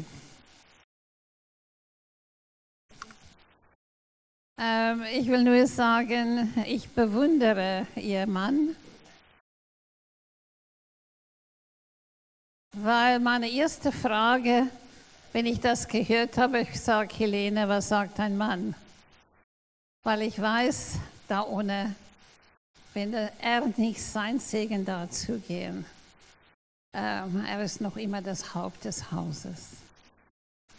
[4.60, 8.76] Ähm, ich will nur sagen, ich bewundere Ihr Mann,
[12.76, 14.68] weil meine erste Frage,
[15.34, 18.76] wenn ich das gehört habe, ich sage, Helene, was sagt ein Mann?
[20.08, 21.93] Weil ich weiß, da ohne,
[22.93, 25.84] wenn er nicht sein Segen dazu gehen,
[26.93, 29.72] ähm, er ist noch immer das Haupt des Hauses.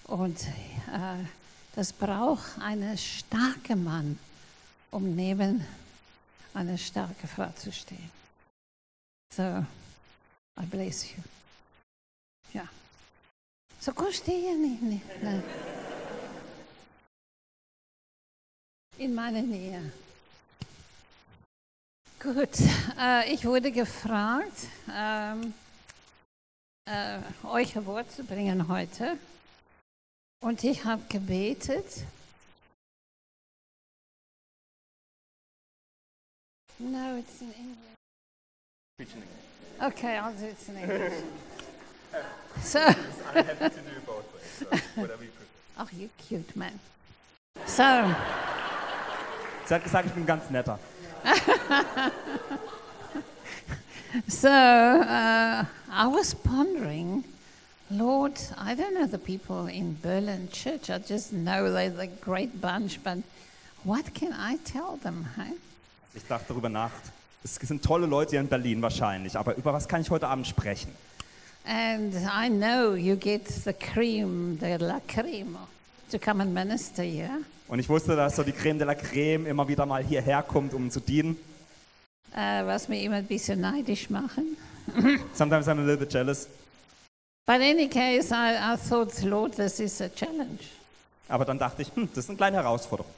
[0.04, 1.22] Und äh,
[1.74, 4.18] das braucht einen starken Mann,
[4.90, 5.62] um neben
[6.54, 8.10] einer starken Frau zu stehen.
[9.36, 9.42] So,
[10.58, 11.22] I bless you.
[12.54, 12.66] Ja.
[13.78, 15.04] So kom stehe nicht, nicht.
[18.98, 19.92] In meiner Nähe.
[22.20, 22.50] Gut,
[22.98, 25.54] äh, ich wurde gefragt, ähm,
[26.84, 29.16] äh, euch ein Wort zu bringen heute.
[30.40, 31.84] Und ich habe gebetet.
[36.80, 39.24] No, it's in English.
[39.80, 41.22] Okay, I'll do it in English.
[42.64, 42.80] so,
[45.78, 46.80] oh, you cute man.
[47.64, 47.84] So,
[49.68, 50.78] Sie hat gesagt, ich bin ganz netter.
[54.26, 57.22] so uh, I was pondering,
[57.90, 60.88] Lord, I don't know the people in Berlin Church.
[60.88, 63.18] I just know they're the great bunch, but
[63.84, 65.26] what can I tell them?
[65.36, 65.52] Hey?
[66.14, 66.92] Ich dachte darüber nach.
[67.44, 70.46] Es sind tolle Leute hier in Berlin wahrscheinlich, aber über was kann ich heute Abend
[70.46, 70.90] sprechen?
[71.66, 75.58] And I know you get the cream, the la creme,
[76.10, 77.42] to come and minister here.
[77.68, 80.72] Und ich wusste, dass so die Creme de la Creme immer wieder mal hierher kommt,
[80.72, 81.36] um zu dienen.
[82.32, 84.56] Uh, was mir immer ein bisschen neidisch machen.
[85.34, 86.48] Sometimes I'm a little bit jealous.
[87.46, 90.64] But in any case, I, I thought, Lord, this is a challenge.
[91.28, 93.10] Aber dann dachte ich, hm, das ist eine kleine Herausforderung.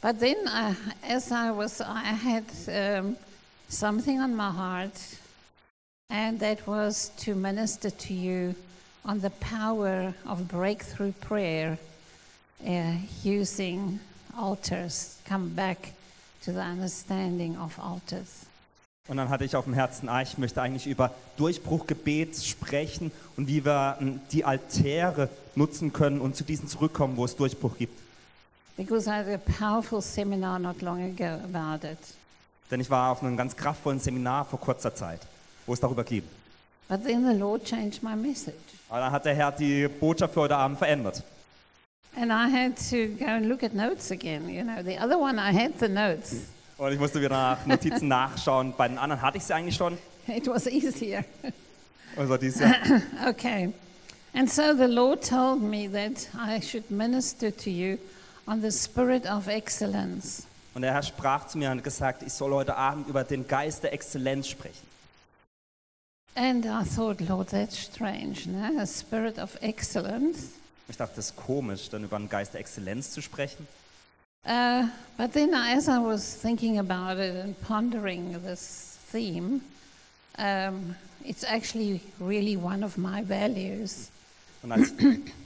[0.00, 3.16] But then, uh, as I was, I had um,
[3.68, 5.00] something on my heart,
[6.10, 8.54] and that was to minister to you
[9.04, 11.78] on the power of breakthrough prayer
[12.62, 14.00] uh, using
[14.36, 15.18] altars.
[15.28, 15.92] Come back
[16.44, 18.46] to the understanding of altars.
[19.06, 23.48] Und dann hatte ich auf dem Herzen, ah, ich möchte eigentlich über Durchbruchgebet sprechen und
[23.48, 28.00] wie wir hm, die Altäre nutzen können und zu diesen zurückkommen, wo es Durchbruch gibt.
[28.78, 31.98] Because I had a powerful seminar not long ago about it.
[32.70, 35.20] Denn ich war auf einem ganz kraftvollen Seminar vor kurzer Zeit,
[35.66, 36.24] wo es darüber ging.
[36.88, 38.54] But then the Lord changed my message.
[38.88, 41.22] Aber dann hat der Herr die Botschaft für heute Abend verändert.
[42.16, 44.48] And I had to go and look at notes again.
[44.48, 46.46] You know, the other one I had the notes.
[46.78, 48.74] Und ich musste wieder nach Notizen nachschauen.
[48.76, 49.98] Bei den anderen hatte ich sie eigentlich schon.
[50.26, 51.24] It was easier.
[52.16, 52.76] Also dieses Jahr.
[53.28, 53.72] Okay.
[54.32, 57.98] And so the Lord told me that I should minister to you
[58.46, 60.46] on the spirit of excellence.
[60.74, 63.82] Und der Herr sprach zu mir und gesagt, ich soll heute Abend über den Geist
[63.82, 64.86] der Exzellenz sprechen.
[66.36, 68.80] And I thought, Lord, that's strange, no?
[68.80, 70.50] A spirit of excellence.
[70.88, 73.66] Ich dachte, das ist komisch, dann über den Geist der Exzellenz zu sprechen.
[74.46, 79.62] Uh, but then, as I was thinking about it and pondering this theme,
[80.36, 84.10] um, it's actually really one of my values.
[84.62, 84.92] Und als,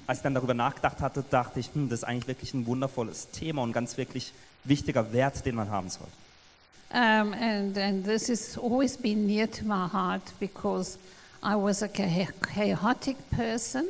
[0.07, 3.31] als ich dann darüber nachgedacht hatte, dachte ich, hm, das ist eigentlich wirklich ein wundervolles
[3.31, 4.33] Thema und ganz wirklich
[4.65, 6.13] wichtiger Wert, den man haben sollte.
[6.91, 10.99] Um, and, and this has always been near to my heart because
[11.43, 13.85] I was a cha- chaotic person.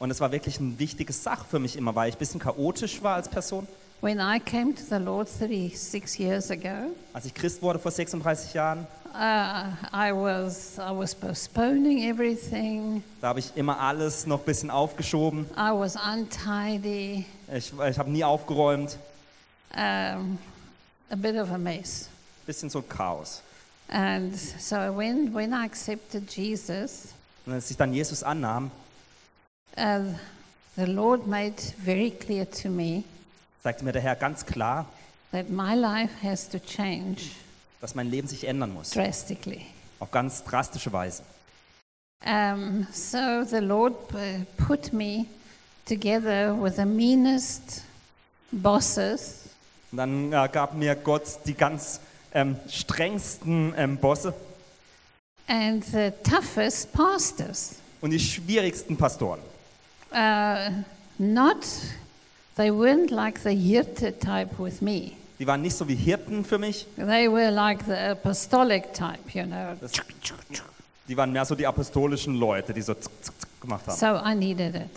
[0.00, 3.02] Und es war wirklich ein wichtiges Sach für mich immer, weil ich ein bisschen chaotisch
[3.02, 3.68] war als Person.
[4.00, 8.54] When I came to the Lord 36 years ago, Als ich Christ wurde vor 36
[8.54, 13.02] Jahren, uh, I, was, I was postponing everything.
[13.20, 15.44] da habe ich immer alles noch ein bisschen aufgeschoben.
[15.54, 18.96] I was untidy, Ich, ich habe nie aufgeräumt.
[19.74, 20.38] um,
[21.10, 22.08] a bit of a mess.
[22.46, 23.42] Bisschen so Chaos.
[23.88, 27.08] And so when, when I accepted Jesus,
[27.44, 28.70] Und als ich dann Jesus annahm,
[29.76, 30.04] uh,
[30.76, 33.04] the Lord made very clear to me
[33.62, 34.86] sagte mir der Herr ganz klar,
[35.32, 37.30] that my life has to change
[37.80, 38.90] dass mein Leben sich ändern muss.
[38.90, 39.66] drastically.
[39.98, 41.22] Auf ganz drastische Weise.
[42.24, 43.94] Um, so the Lord
[44.58, 45.24] put me
[45.86, 47.82] together with the meanest
[48.52, 49.48] bosses
[49.92, 52.00] Und dann äh, gab mir Gott die ganz
[52.34, 54.34] ähm, strengsten ähm, Bosse
[55.48, 57.76] and the toughest pastors.
[58.00, 59.40] und die schwierigsten Pastoren.
[60.12, 60.70] Uh,
[61.18, 61.64] not,
[62.56, 65.12] they weren't like the Hirte type with me.
[65.38, 69.44] Die waren nicht so wie Hirten für mich, They were like the apostolic type, you
[69.46, 69.74] know.
[69.80, 69.92] Das-
[71.08, 73.96] die waren mehr so die apostolischen Leute, die so zick, zick, zick gemacht haben.
[73.96, 74.90] So I needed it.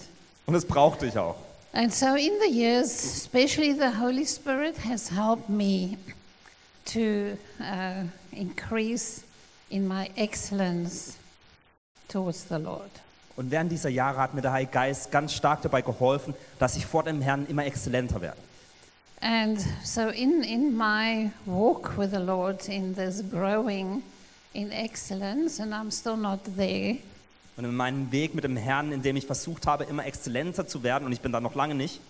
[0.45, 1.35] Und das brauchte ich auch.
[1.73, 5.97] And so in the years, especially the Holy Spirit has helped me
[6.93, 9.23] to uh, increase
[9.69, 11.15] in my excellence
[12.09, 12.91] towards the Lord.
[13.35, 16.85] Und während dieser Jahre hat mir der Heilige Geist ganz stark dabei geholfen, dass ich
[16.85, 18.37] vor dem Herrn immer exzellenter werde.
[19.21, 24.03] And so in, in my walk with the Lord, in this growing
[24.53, 26.97] in excellence, and I'm still not there,
[27.55, 30.83] Und in meinem Weg mit dem Herrn, in dem ich versucht habe, immer exzellenter zu
[30.83, 32.01] werden, und ich bin da noch lange nicht,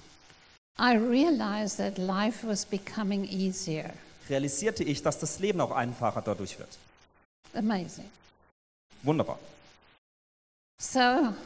[0.80, 3.92] I realized that life was becoming easier.
[4.30, 6.70] realisierte ich, dass das Leben auch einfacher dadurch wird.
[7.54, 8.06] Amazing.
[9.04, 9.38] Wunderbar.
[10.84, 11.00] So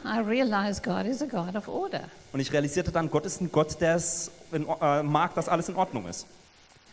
[0.04, 2.02] I realized God is a God of order.
[2.32, 5.68] Und ich realisierte dann, Gott ist ein Gott, der es in, äh, mag, dass alles
[5.68, 6.26] in Ordnung ist.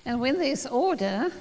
[0.06, 1.32] And when there's order,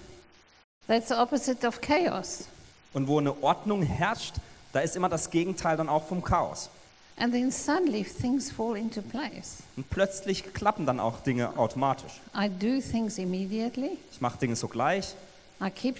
[0.87, 2.49] that's the opposite of chaos.
[2.95, 4.37] Und wo eine Ordnung herrscht,
[4.73, 6.71] da ist immer das Gegenteil dann auch vom Chaos.
[7.19, 9.59] And then suddenly things fall into place.
[9.77, 12.19] Und plötzlich klappen dann auch Dinge automatisch.
[12.35, 13.99] I do things immediately.
[14.11, 15.15] Ich mache Dinge sogleich.
[15.61, 15.97] I keep,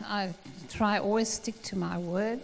[0.00, 0.30] I
[0.74, 2.40] try always stick to my word,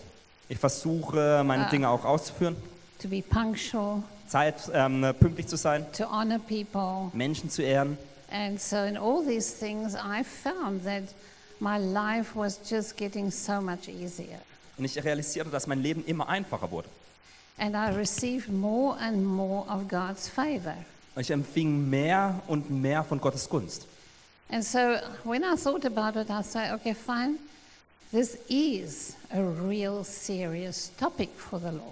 [0.49, 1.71] Ich versuche, meine Ah.
[1.71, 2.57] Dinge auch auszuführen.
[3.01, 7.11] to be punctual, Zeit, ähm, pünktlich zu sein, to honor people.
[7.13, 7.99] Menschen zu ehren.
[8.31, 11.03] And so in all these things, I found that
[11.61, 14.39] my life was just getting so much easier.
[14.79, 16.89] Und ich realisierte, dass mein Leben immer einfacher wurde.
[17.59, 20.75] And I received more and more of God's favor.
[21.15, 23.87] Und ich empfing mehr und mehr von Gottes Gunst.
[24.51, 24.79] And so
[25.25, 27.37] when I thought about it, I said, okay, fine,
[28.13, 31.83] this is a real serious topic for the Lord.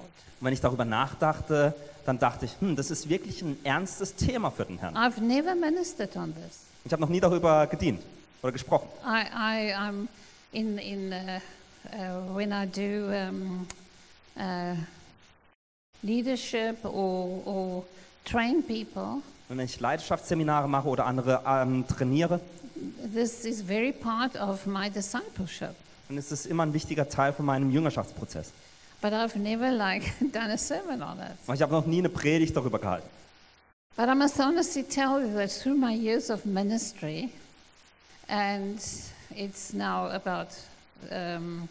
[0.41, 4.51] Und wenn ich darüber nachdachte, dann dachte ich, hm, das ist wirklich ein ernstes Thema
[4.51, 4.97] für den Herrn.
[4.97, 6.61] I've never ministered on this.
[6.85, 8.03] Ich habe noch nie darüber gedient
[8.43, 8.89] oder gesprochen.
[9.05, 10.09] I, I, I'm
[10.53, 11.41] in, in uh,
[11.93, 13.67] uh, when I do um,
[14.37, 14.75] uh,
[16.03, 17.85] leadership or, or
[18.25, 22.41] train people, Und wenn ich Leidenschaftsseminare mache oder andere ähm, trainiere,
[23.15, 25.75] this is very part of my discipleship.
[26.19, 28.53] Ist es immer ein wichtiger Teil von meinem Jüngerschaftsprozess.
[29.01, 31.33] But I've never like done a sermon on it.
[31.47, 33.09] Aber ich habe noch nie eine Predigt darüber gehalten.
[33.97, 37.29] But I must honestly tell you that through my years of ministry,
[38.29, 38.81] and
[39.37, 40.49] it's now about
[41.11, 41.69] um,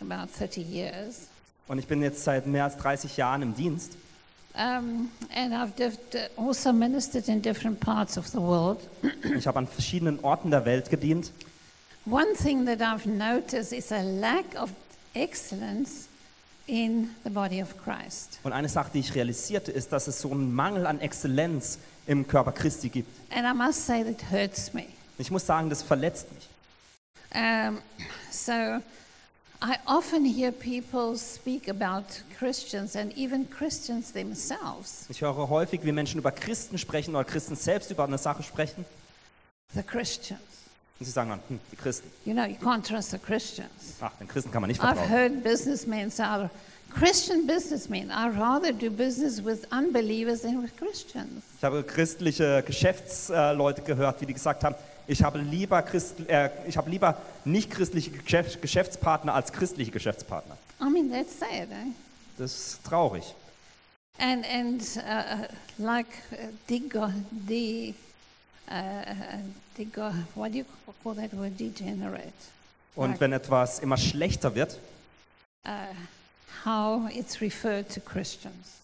[0.00, 1.26] about 30 years,
[1.68, 3.92] Und ich bin jetzt seit mehr als 30 Jahren im Dienst.
[4.54, 5.72] um, and I've
[6.36, 8.78] also ministered in different parts of the world.
[9.36, 11.30] Ich habe an verschiedenen Orten der Welt gedient.
[12.10, 14.70] One thing that I've noticed is a lack of
[15.14, 16.08] excellence
[16.66, 18.40] in the body of Christ.
[18.42, 22.26] Und eine Sache, die ich realisierte, ist, dass es so einen Mangel an Exzellenz im
[22.26, 23.08] Körper Christi gibt.
[23.32, 24.86] And I must say that hurts me.
[25.18, 26.48] Ich muss sagen, das verletzt mich.
[27.32, 27.78] Um,
[28.32, 28.52] so
[29.62, 32.06] I often hear people speak about
[32.38, 37.54] Christians and even Christians themselves, Ich höre häufig, wie Menschen über Christen sprechen oder Christen
[37.54, 38.84] selbst über eine Sache sprechen.
[39.74, 40.40] the Christians.
[41.00, 42.10] Und sie sagen dann, hm, die Christen.
[42.26, 43.96] You know, you can't trust the Christians.
[44.00, 45.08] Ach, den Christen kann man nicht I've vertrauen.
[45.08, 46.24] heard businessmen say,
[46.90, 51.42] Christian businessmen, I'd rather do business with unbelievers than with Christians.
[51.56, 54.74] Ich habe christliche Geschäftsleute gehört, wie die gesagt haben,
[55.06, 60.56] ich habe lieber, Christ, äh, ich habe lieber nicht christliche Geschäft, Geschäftspartner als christliche Geschäftspartner.
[60.80, 61.92] I mean, that's sad, eh?
[62.38, 63.24] Das ist traurig.
[64.18, 65.46] And, and uh,
[65.78, 66.36] like uh,
[66.68, 67.94] dego, de,
[69.76, 70.64] dego, what do you
[71.02, 72.32] call that word, degenerate?
[72.94, 74.78] Und wenn etwas immer schlechter wird,
[76.64, 78.78] how it's referred to Christians.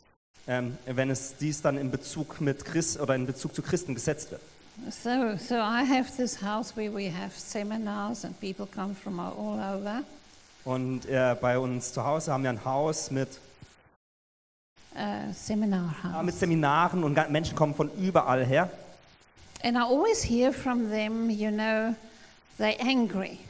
[0.49, 4.31] ähm, wenn es dies dann in Bezug mit Christ oder in Bezug zu Christen gesetzt
[4.31, 4.41] wird.
[4.91, 9.59] So, so I have this house where we have seminars and people come from all
[9.59, 10.03] over.
[10.65, 13.29] Und äh, bei uns zu Hause haben wir ein Haus mit,
[14.95, 16.25] Uh, seminar äh, house.
[16.25, 18.71] mit Seminaren und Menschen kommen von überall her.
[19.67, 21.97] And I always hear from them, you know,
[22.57, 23.41] they're angry.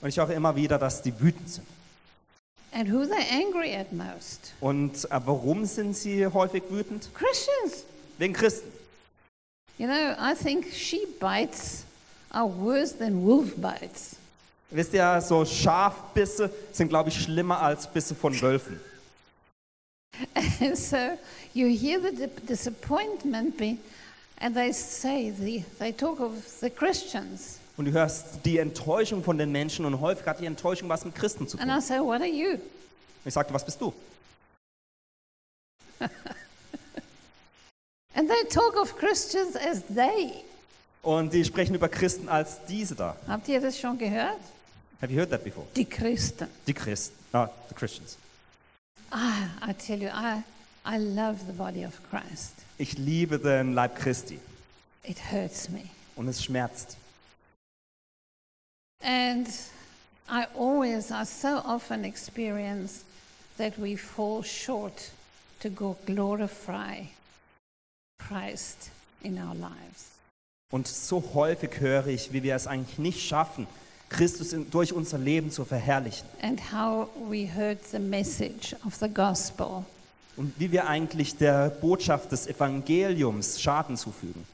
[0.00, 1.66] Und ich höre immer wieder, dass die wütend sind.
[2.72, 4.54] And who they angry at most?
[4.60, 7.10] Und äh, warum sind sie häufig wütend?
[7.12, 7.84] Christians.
[8.16, 8.72] Wegen Christen.
[9.76, 11.84] You know, I think sheep bites
[12.30, 14.16] are worse than wolf bites.
[14.70, 18.80] Wisst ihr, so Schafbisse sind, glaube ich, schlimmer als Bisse von Wölfen.
[20.60, 21.18] And so
[21.52, 23.76] you hear the di- disappointment, be,
[24.40, 27.58] and they say, the, they talk of the Christians.
[27.76, 31.14] Und du hörst die Enttäuschung von den Menschen und häufig hat die Enttäuschung was mit
[31.14, 31.78] Christen zu And tun.
[31.78, 32.58] I say, what are you?
[33.24, 33.92] Ich sagte, was bist du?
[38.14, 40.32] And they talk of Christians as they.
[41.02, 43.16] Und die sprechen über Christen als diese da.
[43.28, 44.40] Habt ihr das schon gehört?
[45.00, 45.66] Have you heard that before?
[45.76, 46.48] Die Christen.
[46.66, 47.14] Die Christen.
[47.32, 48.16] Ah, the Christians.
[49.10, 50.42] Ah, I tell you, I,
[50.86, 52.54] I love the body of Christ.
[52.78, 54.38] Ich liebe den Leib Christi.
[55.02, 55.90] It hurts me.
[56.14, 56.96] Und es schmerzt.
[59.02, 59.48] And
[60.28, 63.04] I always, I so often experience
[63.58, 65.10] that we fall short
[65.60, 67.08] to go glorify
[68.18, 68.90] Christ
[69.22, 70.12] in our lives.
[70.72, 73.66] Und so häufig höre ich, wie wir es eigentlich nicht schaffen,
[74.08, 76.28] Christus in, durch unser Leben zu verherrlichen.
[76.42, 79.84] And how we heard the message of the gospel
[80.36, 84.44] Und wie wir eigentlich der Botschaft des Evangeliums Schaden zufügen.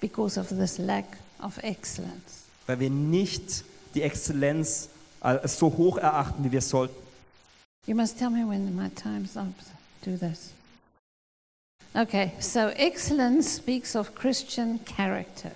[0.00, 2.44] because of this lack of excellence.
[2.66, 3.64] Weil wir nicht
[3.94, 4.88] die Exzellenz
[5.20, 6.94] als so hoch erachten, wie wir sollten.
[7.86, 9.46] You must tell me when my time's up.
[10.04, 10.52] Do this.
[11.94, 15.52] Okay, so excellence speaks of Christian character.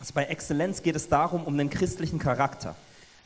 [0.00, 2.74] Also bei Exzellenz geht es darum, um den christlichen Charakter.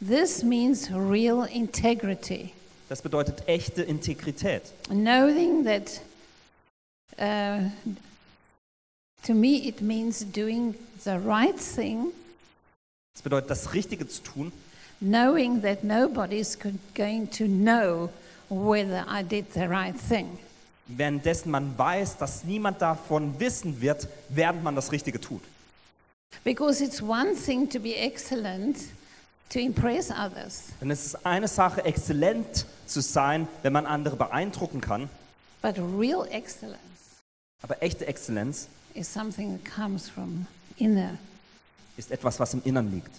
[0.01, 2.53] This means real integrity,
[2.91, 4.63] Das bedeutet echte Integrität.
[4.89, 6.01] knowing that.
[7.19, 7.71] Uh,
[9.25, 10.75] to me, it means doing
[11.05, 12.09] the right thing,
[13.15, 14.53] Das bedeutet, das Richtige zu tun,
[15.01, 16.59] knowing that nobody's
[16.97, 18.11] going to know
[18.49, 20.39] whether I did the right thing.
[20.89, 25.43] währenddessen man weiß, dass niemand davon wissen wird, während man das Richtige tut.
[26.43, 28.79] Because it's one thing to be excellent
[29.51, 34.81] to impress others, Denn es ist eine Sache, exzellent zu sein, wenn man andere beeindrucken
[34.81, 35.09] kann.
[35.63, 36.79] but real excellence
[37.63, 40.47] Aber echte Exzellenz is something that comes from
[40.79, 41.19] inner
[41.97, 43.11] ist etwas, was im Innern liegt,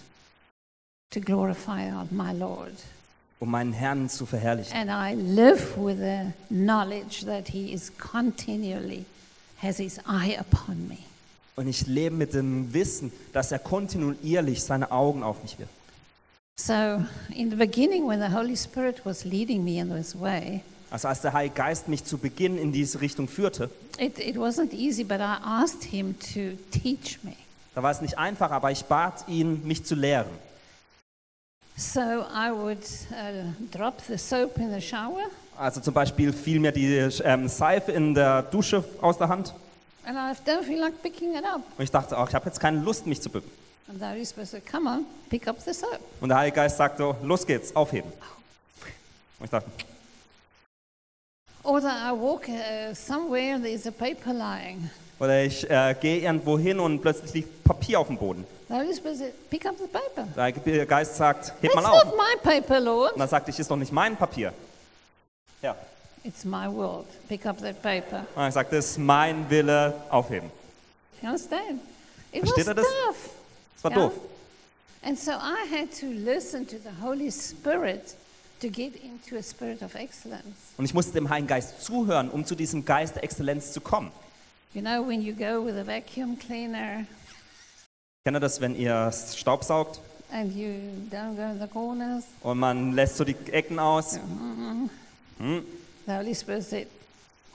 [1.10, 2.72] to glorify my Lord.
[3.38, 4.72] um meinen Herrn zu verherrlichen.
[4.76, 9.04] And I live with the knowledge that He is continually
[9.60, 10.98] has His eye upon me.
[11.56, 15.72] Und ich lebe mit dem Wissen, dass er kontinuierlich seine Augen auf mich wirft.
[16.62, 17.02] So,
[17.34, 21.22] in the beginning, when the Holy Spirit was leading me in this way, Also als
[21.22, 25.20] der Heilige Geist mich zu Beginn in diese Richtung führte, it, it wasn't easy, but
[25.20, 27.32] I asked Him to teach me.
[27.74, 30.28] da war es nicht einfach, aber ich bat ihn, mich zu lehren.
[31.74, 35.22] So I would uh, drop the soap in the shower,
[35.56, 36.94] Also zum Beispiel fiel mir die
[37.24, 39.54] ähm, Seife in der Dusche aus der Hand
[40.04, 41.62] and I don't feel like picking it up.
[41.78, 43.50] und ich dachte, auch, ich habe jetzt keine Lust, mich zu bücken.
[43.88, 46.00] And the Holy Spirit said, Come on, pick up the soap.
[46.20, 48.10] Und der Heilige Geist sagte, los geht's, aufheben.
[49.38, 49.68] Und ich dachte,
[51.64, 54.90] Or that I walk uh, somewhere, there's a paper lying.
[55.20, 58.44] oder ich äh, gehe irgendwo hin und plötzlich liegt Papier auf dem Boden.
[58.68, 60.26] The Holy Spirit said, Pick up the paper.
[60.34, 62.04] Der Heilige Geist sagt, heb mal auf.
[62.04, 63.12] not my paper, Lord.
[63.12, 64.52] Und dann sagte ich, ist doch nicht mein Papier.
[65.60, 65.76] Ja.
[66.24, 67.06] It's my world.
[67.28, 68.26] Pick up that paper.
[68.34, 70.50] Und er sagte, es ist mein Wille, aufheben.
[71.20, 71.80] You understand?
[72.32, 72.86] It Versteht er das?
[72.86, 73.30] tough.
[73.82, 73.96] Das war Ja.
[74.08, 74.12] doof.
[75.04, 78.14] And so I had to listen to the Holy Spirit
[78.60, 80.44] to get into a spirit of excellence.
[80.78, 84.12] Und ich musste dem Heiligen Geist zuhören, um zu diesem Geist der Exzellenz zu kommen.
[84.74, 87.04] You know, when you go with a vacuum cleaner
[88.24, 89.98] Kennt ihr das, wenn ihr Staub saugt
[90.30, 90.68] and you
[91.10, 94.18] don't go in the corners, und man lässt so die Ecken aus?
[95.38, 96.86] the Holy Spirit said,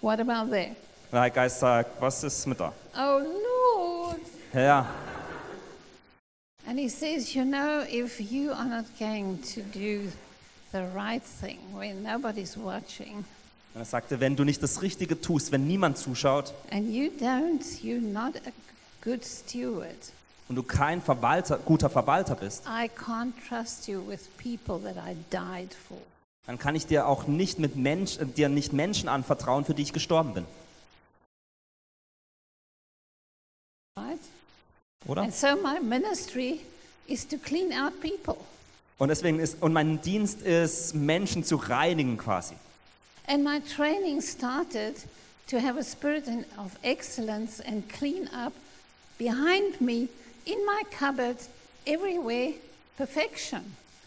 [0.01, 0.75] What about there?
[1.11, 2.73] Der Heilige Geist sagt, was ist mit da?
[2.95, 4.19] Oh, Lord.
[4.53, 4.85] Ja,
[6.67, 10.11] And he says, You know, if you are not going to do
[10.73, 13.23] the right thing when nobody's watching,
[13.73, 17.61] und er sagte, wenn du nicht das Richtige tust, wenn niemand zuschaut and you don't,
[17.83, 18.51] you're not a
[19.01, 20.11] good steward.
[20.49, 25.15] und du kein Verwalter, guter Verwalter bist, I can't trust you with people that I
[25.31, 25.97] died for.
[26.47, 29.93] dann kann ich dir auch nicht mit Mensch, dir nicht Menschen anvertrauen, für die ich
[29.93, 30.45] gestorben bin,
[35.07, 35.21] oder?
[35.23, 36.61] And so my ministry
[37.07, 38.37] is to clean out people.
[38.97, 42.55] Und deswegen ist und mein Dienst ist Menschen zu reinigen quasi.
[43.27, 44.95] And my training started
[45.49, 46.27] to have a spirit
[46.57, 48.53] of excellence and clean up
[49.17, 50.07] behind me,
[50.45, 51.37] in my cupboard,
[51.85, 52.53] everywhere,
[52.97, 53.59] perfection.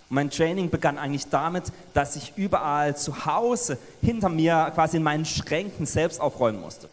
[0.09, 5.03] Und mein Training begann eigentlich damit, dass ich überall zu Hause hinter mir quasi in
[5.03, 6.89] meinen Schränken selbst aufräumen musste.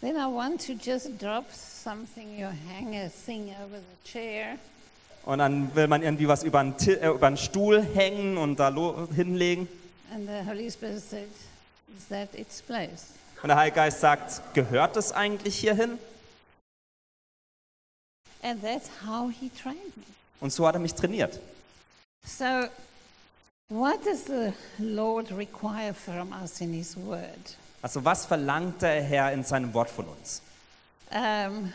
[0.00, 4.58] Then I want to just drop something, you hang a thing over the chair,
[5.24, 8.72] Und dann will man irgendwie was über einen, äh, über einen Stuhl hängen und da
[9.14, 9.68] hinlegen.
[10.12, 11.28] and the Holy Spirit said,
[11.98, 13.08] Is that its place?
[13.42, 15.98] Und der Heilige Geist sagt, gehört das eigentlich hierhin?
[18.42, 20.04] And that's how he trained me.
[20.40, 21.40] Und so hat er mich trainiert.
[22.24, 22.68] So,
[23.68, 27.56] what does the Lord require from us in His Word?
[27.80, 30.42] Also was verlangt der Herr in seinem Wort von uns?
[31.10, 31.72] Um,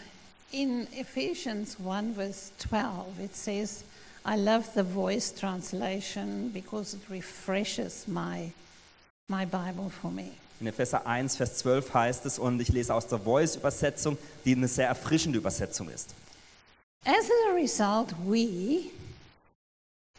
[0.52, 3.84] in Ephesians 1, verse 12, it says,
[4.26, 8.52] I love the voice translation because it refreshes my,
[9.28, 10.32] my Bible for me.
[10.60, 14.68] In Epheser 1, Vers 12 heißt es, und ich lese aus der Voice-Übersetzung, die eine
[14.68, 16.14] sehr erfrischende Übersetzung ist.
[17.06, 18.92] As a result, we,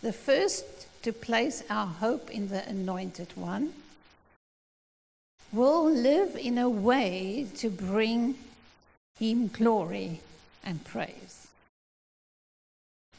[0.03, 0.65] the first
[1.03, 3.69] to place our hope in the Anointed One,
[5.55, 8.35] will live in a way to bring
[9.19, 10.21] Him glory
[10.65, 11.49] and praise.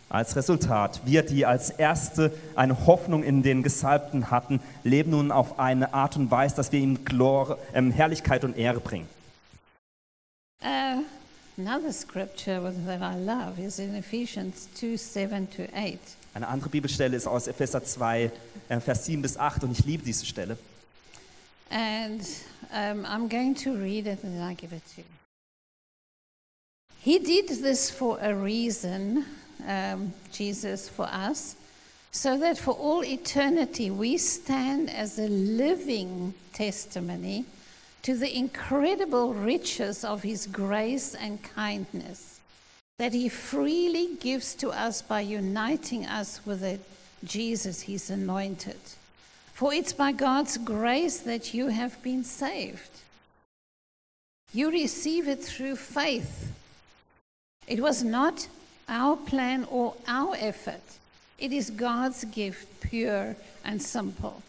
[0.08, 5.58] Als Resultat, wir, die als Erste eine Hoffnung in den Gesalbten hatten, leben nun auf
[5.58, 9.10] eine Art und Weise, dass wir ihm Glor ähm, Herrlichkeit und Ehre bringen.
[10.62, 11.04] Uh,
[11.58, 15.98] Another scripture that I love is in Ephesians 2 7 to 8.
[16.34, 18.30] Eine andere Bibelstelle ist aus Epheser 2,
[18.68, 20.58] äh, Vers 7 bis 8 und ich liebe diese Stelle.
[21.70, 22.28] And
[22.72, 25.08] um, I'm going to read it and then I'll give it to you.
[27.00, 29.26] He did this for a reason,
[29.68, 31.56] um, Jesus, for us,
[32.12, 37.46] so that for all eternity we stand as a living testimony
[38.02, 42.36] to the incredible riches of His grace and kindness
[42.98, 46.82] that He freely gives to us by uniting us with it,
[47.24, 48.80] Jesus, he's anointed.
[49.56, 52.90] For it's by God's grace that you have been saved.
[54.54, 56.52] You receive it through faith.
[57.66, 58.50] It was not
[58.90, 60.84] our plan or our effort.
[61.40, 64.44] It is God's gift, pure and simple.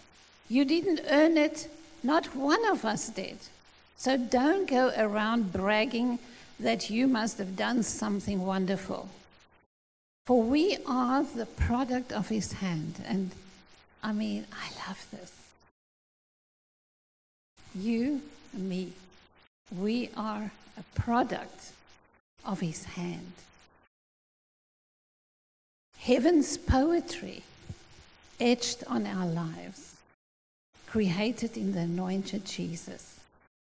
[0.48, 1.68] You didn't earn it,
[2.02, 3.38] not one of us did.
[3.96, 6.18] So don't go around bragging
[6.58, 9.08] that you must have done something wonderful.
[10.24, 13.04] For we are the product of his hand.
[13.06, 13.30] And
[14.06, 15.32] I mean, I love this.
[17.74, 18.92] You and me,
[19.76, 21.72] we are a product
[22.44, 23.32] of his hand.
[25.98, 27.42] Heaven's poetry
[28.38, 29.96] etched on our lives,
[30.86, 33.18] created in the anointed Jesus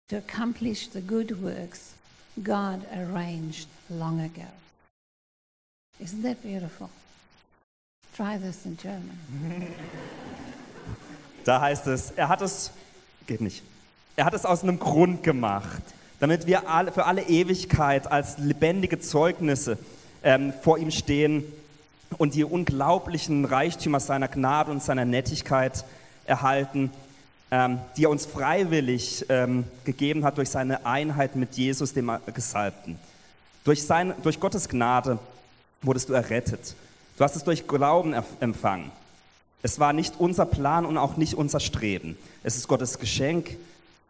[0.09, 1.93] to accomplish the good works
[2.43, 4.51] God arranged long ago.
[6.01, 6.89] Isn't that beautiful?
[8.13, 9.73] Try this in German.
[11.47, 12.71] Da heißt es, er hat es,
[13.25, 13.63] geht nicht,
[14.17, 15.81] er hat es aus einem Grund gemacht,
[16.19, 19.77] damit wir alle, für alle Ewigkeit als lebendige Zeugnisse
[20.23, 21.45] ähm, vor ihm stehen
[22.17, 25.85] und die unglaublichen Reichtümer seiner Gnade und seiner Nettigkeit
[26.25, 26.91] erhalten,
[27.49, 32.99] ähm, die er uns freiwillig ähm, gegeben hat durch seine Einheit mit Jesus, dem Gesalbten.
[33.63, 35.17] Durch, sein, durch Gottes Gnade
[35.81, 36.75] wurdest du errettet.
[37.17, 38.91] Du hast es durch Glauben empfangen.
[39.63, 42.17] Es war nicht unser Plan und auch nicht unser Streben.
[42.43, 43.57] Es ist Gottes Geschenk,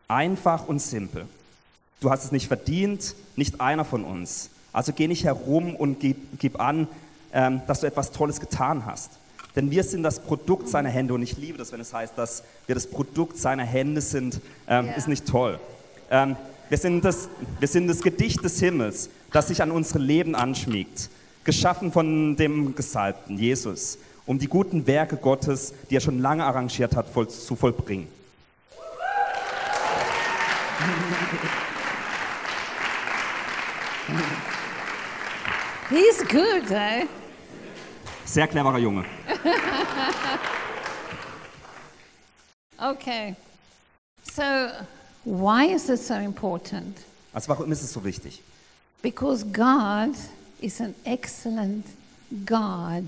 [0.08, 1.26] einfach und simpel.
[2.02, 4.50] Du hast es nicht verdient, nicht einer von uns.
[4.74, 6.88] Also geh nicht herum und gib, gib an,
[7.34, 9.12] ähm, dass du etwas Tolles getan hast.
[9.56, 12.44] Denn wir sind das Produkt seiner Hände und ich liebe das, wenn es heißt, dass
[12.68, 14.92] wir das Produkt seiner Hände sind, ähm, Ja.
[14.94, 15.60] ist nicht toll.
[16.12, 16.36] Ähm,
[16.70, 17.28] wir, sind das,
[17.60, 21.10] wir sind das Gedicht des Himmels, das sich an unsere Leben anschmiegt,
[21.44, 23.98] geschaffen von dem Gesalbten, Jesus,
[24.28, 28.08] um die guten Werke Gottes, die er schon lange arrangiert hat, voll, zu vollbringen.
[35.90, 37.06] He's good, eh?
[38.26, 39.06] Sehr cleverer Junge.
[42.80, 43.36] Okay.
[44.22, 44.70] So,
[45.24, 46.96] why is this so important?
[47.34, 48.42] Also warum ist es so wichtig?
[49.02, 50.16] Because God
[50.62, 51.86] is an excellent
[52.46, 53.06] God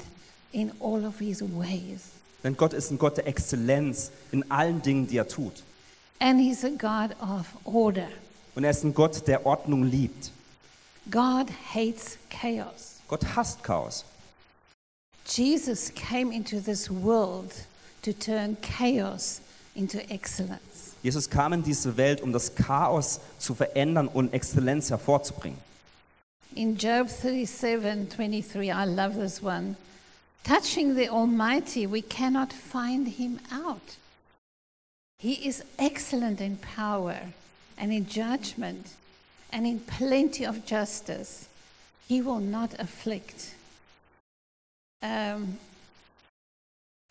[0.52, 2.12] in all of his ways.
[2.44, 5.64] Denn Gott ist ein Gott der Exzellenz in allen Dingen, die er tut.
[6.20, 8.08] And he's a God of order.
[8.56, 10.32] Und er ist ein Gott, der Ordnung liebt.
[11.10, 13.00] God hates chaos.
[13.08, 14.06] Gott hasst Chaos.
[15.26, 17.54] Jesus came into this world
[18.02, 19.42] to turn chaos
[19.76, 20.96] into excellence.
[21.02, 25.58] Jesus kam in diese Welt, um das Chaos zu verändern und Exzellenz hervorzubringen.
[26.56, 29.76] In Job 37 23, I love this one.
[30.44, 33.98] Touching the Almighty, we cannot find him out.
[35.20, 37.20] He is excellent in power
[37.78, 38.88] and in judgment
[39.52, 41.48] and in plenty of justice.
[42.08, 43.54] He will not afflict.
[45.02, 45.58] Um,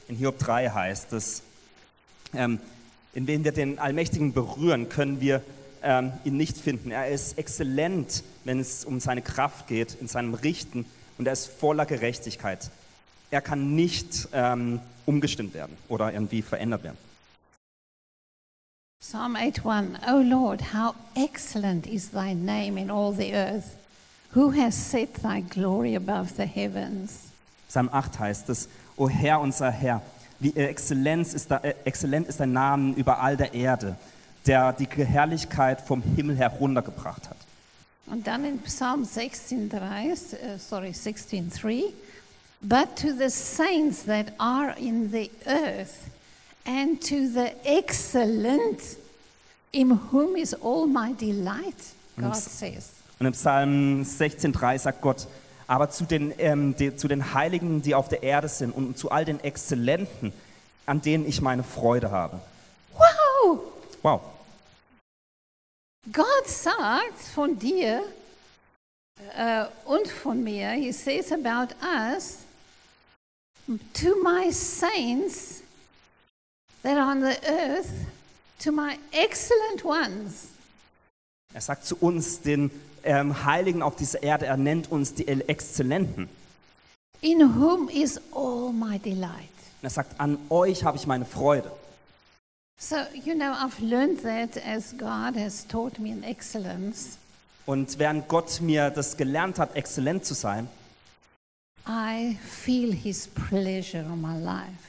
[0.08, 1.42] In Hiob 3 heißt es,
[2.34, 2.58] ähm,
[3.12, 5.42] indem wir den Allmächtigen berühren, können wir
[5.82, 6.90] ähm, ihn nicht finden.
[6.90, 10.86] Er ist exzellent, wenn es um seine Kraft geht, in seinem Richten
[11.18, 12.70] und er ist voller Gerechtigkeit.
[13.30, 16.98] Er kann nicht ähm, umgestimmt werden oder irgendwie verändert werden.
[19.00, 23.76] Psalm 8:1 O Lord, how excellent is thy name in all the earth.
[24.34, 27.28] Who has set thy glory above the heavens?
[27.68, 30.02] Psalm 8 heißt es, O Herr, unser Herr,
[30.40, 33.96] wie Exzellenz ist, da, äh, exzellent ist dein Name über all der Erde,
[34.46, 37.36] der die Herrlichkeit vom Himmel heruntergebracht hat.
[38.06, 41.84] Und dann in Psalm 16:3, uh, sorry, 16:3,
[42.60, 46.10] but to the saints that are in the earth
[46.66, 48.96] and to the excellent
[49.72, 52.90] in whom is all my delight, God says.
[53.18, 55.26] Und im Psalm 16,3 sagt Gott,
[55.66, 59.10] aber zu den, ähm, die, zu den Heiligen, die auf der Erde sind und zu
[59.10, 60.32] all den Exzellenten,
[60.86, 62.40] an denen ich meine Freude habe.
[62.96, 63.60] Wow!
[64.02, 64.20] Wow.
[66.12, 68.02] Gott sagt von dir,
[69.36, 72.38] uh, und von mir, he says about us,
[73.94, 75.62] to my saints
[76.82, 77.90] that are on the earth,
[78.60, 80.48] to my excellent ones.
[81.54, 82.70] Er sagt zu uns, den
[83.04, 86.28] ähm, Heiligen auf dieser Erde, er nennt uns die Exzellenten.
[87.20, 89.48] in whom is all my delight.
[89.80, 91.70] Und er sagt, an euch habe ich meine Freude.
[92.80, 97.18] So, you know, I've learned that as God has taught me in excellence,
[97.66, 100.68] Und während Gott mir das gelernt hat, exzellent zu sein,
[101.88, 104.88] I feel His pleasure in my life.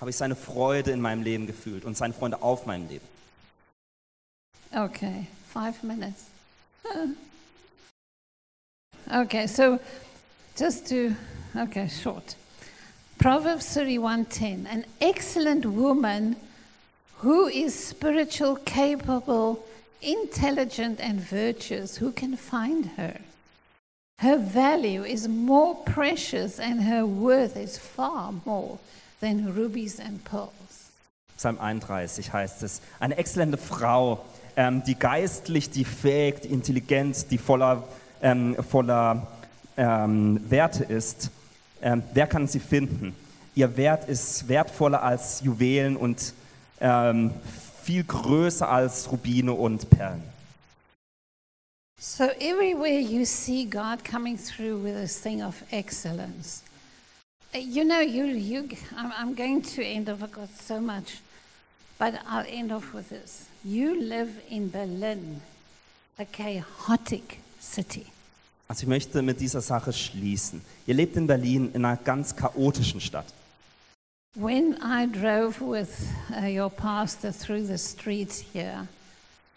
[0.00, 3.06] habe ich seine Freude in meinem Leben gefühlt und seine Freude auf meinem Leben.
[4.74, 6.24] Okay, five minutes.
[9.12, 9.78] okay, so
[10.56, 11.14] just to,
[11.54, 12.36] okay, short.
[13.18, 14.66] Proverbs 31:10.
[14.66, 16.36] An excellent woman
[17.22, 19.58] who is spiritual, capable,
[20.00, 23.20] intelligent, and virtuous, who can find her?
[24.20, 28.78] Her value is more precious, and her worth is far more
[29.20, 30.90] than rubies and pearls.
[31.38, 34.22] Psalm 31 heißt es, eine exzellente Frau,
[34.56, 37.82] ähm, die geistlich, die fähig, die intelligent, die voller,
[38.20, 39.26] ähm, voller
[39.78, 41.30] ähm, Werte ist.
[41.80, 43.16] Ähm, wer kann sie finden?
[43.54, 46.34] Ihr Wert ist wertvoller als Juwelen und
[46.82, 47.30] ähm,
[47.82, 50.29] viel größer als Rubine und Perlen.
[52.02, 56.62] So everywhere you see God coming through with this thing of excellence,
[57.54, 60.22] uh, you know, you, you, I'm, I'm going to end off.
[60.22, 61.20] I've got so much,
[61.98, 63.48] but I'll end off with this.
[63.62, 65.42] You live in Berlin,
[66.18, 68.06] a chaotic city.
[68.66, 70.62] Also ich möchte mit dieser Sache schließen.
[70.86, 73.26] Ihr lebt in Berlin in einer ganz chaotischen Stadt.
[74.34, 78.88] When I drove with uh, your pastor through the streets here,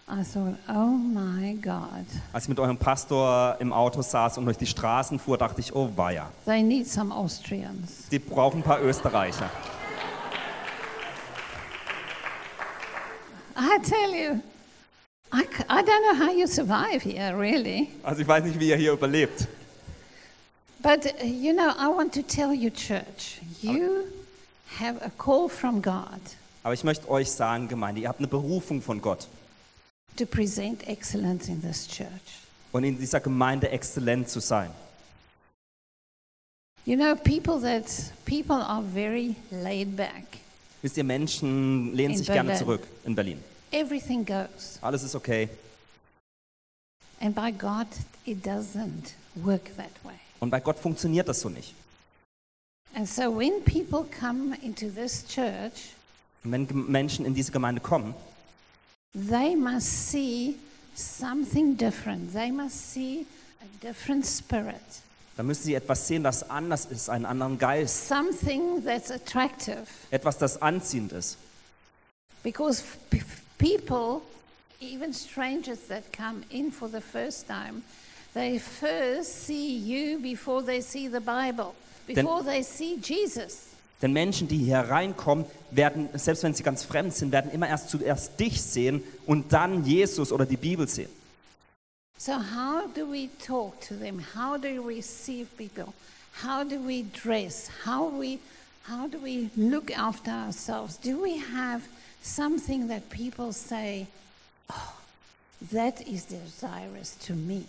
[0.05, 4.57] I thought, oh my God, Als ich mit eurem Pastor im Auto saß und durch
[4.57, 8.09] die Straßen fuhr, dachte ich, oh weia, they need some Austrians.
[8.11, 9.49] die brauchen ein paar Österreicher.
[13.55, 14.41] I tell you,
[15.31, 17.87] I, I don't know how you survive here, really.
[18.03, 19.47] Also ich weiß nicht, wie ihr hier überlebt.
[20.81, 24.07] But uh, you know, I want to tell you, church, you
[24.79, 26.19] have a call from God
[26.63, 29.27] Aber ich möchte euch sagen, Gemeinde, ihr habt eine Berufung von Gott.
[30.17, 32.41] To present excellence in this church.
[32.71, 34.71] Und in dieser Gemeinde exzellent zu sein.
[36.85, 37.85] You know, people that
[38.25, 40.39] people are very laid back.
[40.81, 43.39] Wisst ihr, Menschen lehnen In sich gerne zurück in Berlin.
[43.71, 44.79] Everything goes.
[44.81, 45.47] Alles ist okay.
[47.21, 47.87] And by God,
[48.25, 50.19] it doesn't work that way.
[50.41, 51.73] Und bei Gott funktioniert das so nicht.
[52.95, 55.93] And so when people come into this church,
[56.43, 58.13] Und wenn Menschen in diese Gemeinde kommen,
[59.13, 60.57] they must see
[60.95, 62.33] something different.
[62.33, 63.25] They must see
[63.61, 65.01] a different spirit,
[65.35, 68.07] dann müssen sie etwas sehen, das anders ist, einen anderen Geist.
[68.07, 69.85] something that's attractive.
[70.11, 71.37] Etwas, das anziehend ist.
[72.43, 72.83] Because
[73.57, 74.21] people,
[74.79, 77.81] even strangers that come in for the first time,
[78.33, 81.73] they first see you before they see the Bible,
[82.05, 83.72] before they see Jesus.
[84.03, 87.89] Denn Menschen, die hier reinkommen, werden, selbst wenn sie ganz fremd sind, werden immer erst
[87.89, 91.09] zuerst dich sehen und dann Jesus oder die Bibel sehen.
[92.17, 94.21] So, how do we talk to them?
[94.35, 95.93] How do we receive people?
[96.43, 97.69] How do we dress?
[97.85, 98.39] How, we,
[98.89, 100.97] how do we look after ourselves?
[100.97, 101.81] Do we have
[102.21, 104.07] something that people say,
[104.69, 104.93] oh,
[105.71, 107.63] that is desirous to me?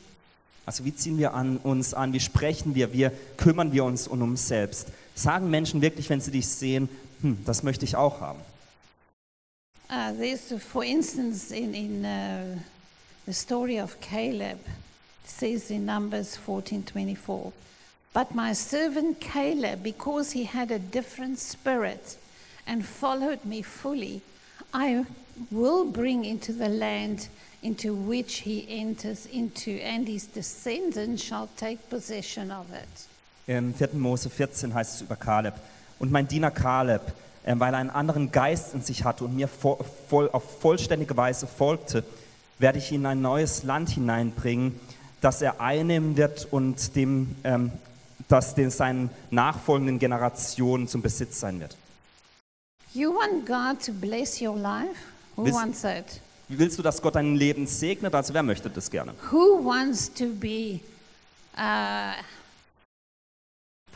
[0.66, 4.22] Also wie ziehen wir an, uns an, wie sprechen wir, wie kümmern wir uns um
[4.22, 4.88] uns selbst.
[5.14, 6.88] Sagen Menschen wirklich, wenn sie dich sehen,
[7.22, 8.40] hm, das möchte ich auch haben.
[9.90, 12.58] Uh, there's, uh, for instance, in, in uh,
[13.26, 14.58] the story of Caleb,
[15.22, 17.52] it says in Numbers 14:24,
[18.12, 22.16] "But my servant Caleb, because he had a different spirit
[22.66, 24.22] and followed me fully,
[24.72, 25.04] I
[25.50, 27.28] will bring into the land
[27.62, 33.06] into which he enters into, and his descendants shall take possession of it."
[33.46, 33.90] Im 4.
[33.94, 35.54] Mose 14 heißt es über Kaleb.
[35.98, 37.02] Und mein Diener Kaleb,
[37.44, 39.48] äh, weil er einen anderen Geist in sich hatte und mir
[40.32, 42.04] auf vollständige Weise folgte,
[42.58, 44.78] werde ich ihn in ein neues Land hineinbringen,
[45.20, 47.70] das er einnehmen wird und dem, ähm,
[48.28, 51.76] das den seinen nachfolgenden Generationen zum Besitz sein wird.
[52.94, 54.94] You want God to bless your life?
[55.36, 55.82] Who This- wants?
[56.48, 58.14] Wie willst du, dass Gott dein Leben segnet?
[58.14, 59.14] Also wer möchte das gerne?
[59.30, 60.80] Who wants to be
[61.56, 62.12] uh,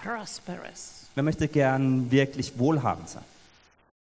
[0.02, 1.06] prosperous?
[1.14, 3.24] Wer möchte gern wirklich wohlhabend sein?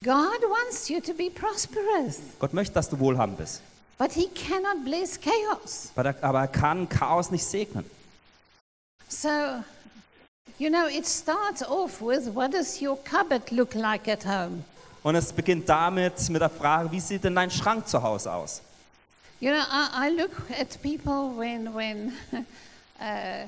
[0.02, 3.60] God wants you to be prosperous, Gott möchte, dass du wohlhabend bist.
[3.98, 5.90] but He cannot bless chaos.
[5.94, 7.84] Aber er, aber er kann Chaos nicht segnen.
[9.08, 9.62] So,
[10.58, 14.64] you know, it starts off with what does your cupboard look like at home?
[15.02, 18.62] Und es beginnt damit, mit der Frage, wie sieht denn dein Schrank zu Hause aus?
[19.40, 22.12] You know, I, I look at people when, when
[23.00, 23.46] uh,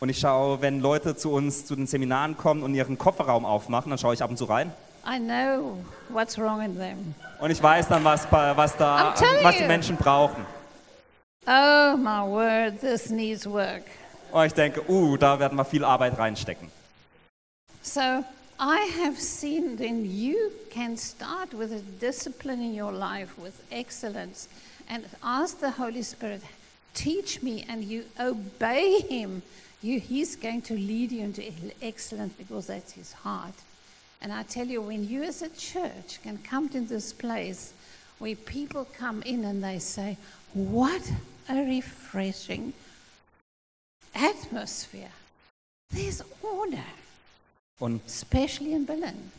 [0.00, 3.88] Und ich schaue, wenn Leute zu uns zu den Seminaren kommen und ihren Kofferraum aufmachen,
[3.88, 4.70] dann schaue ich ab und zu rein.
[5.06, 5.78] I know
[6.10, 7.14] what's wrong in them.
[7.40, 9.64] Und ich weiß dann, was, was, da, was die.
[9.64, 10.44] Menschen brauchen.
[11.46, 13.84] Oh my word, this needs work.
[14.30, 16.70] Und ich denke, uh, da werden wir viel Arbeit reinstecken.
[17.80, 18.22] So
[18.60, 20.36] I have seen then you
[20.70, 24.46] can start with a discipline in your life with excellence
[24.88, 26.42] and ask the Holy Spirit,
[26.94, 29.42] teach me, and you obey Him.
[29.82, 31.44] You, he's going to lead you into
[31.82, 33.54] excellence because that's His heart.
[34.20, 37.72] And I tell you, when you as a church can come to this place
[38.18, 40.16] where people come in and they say,
[40.54, 41.12] What
[41.48, 42.72] a refreshing
[44.14, 45.10] atmosphere.
[45.90, 46.84] There's order,
[47.80, 49.30] Und, especially in Berlin.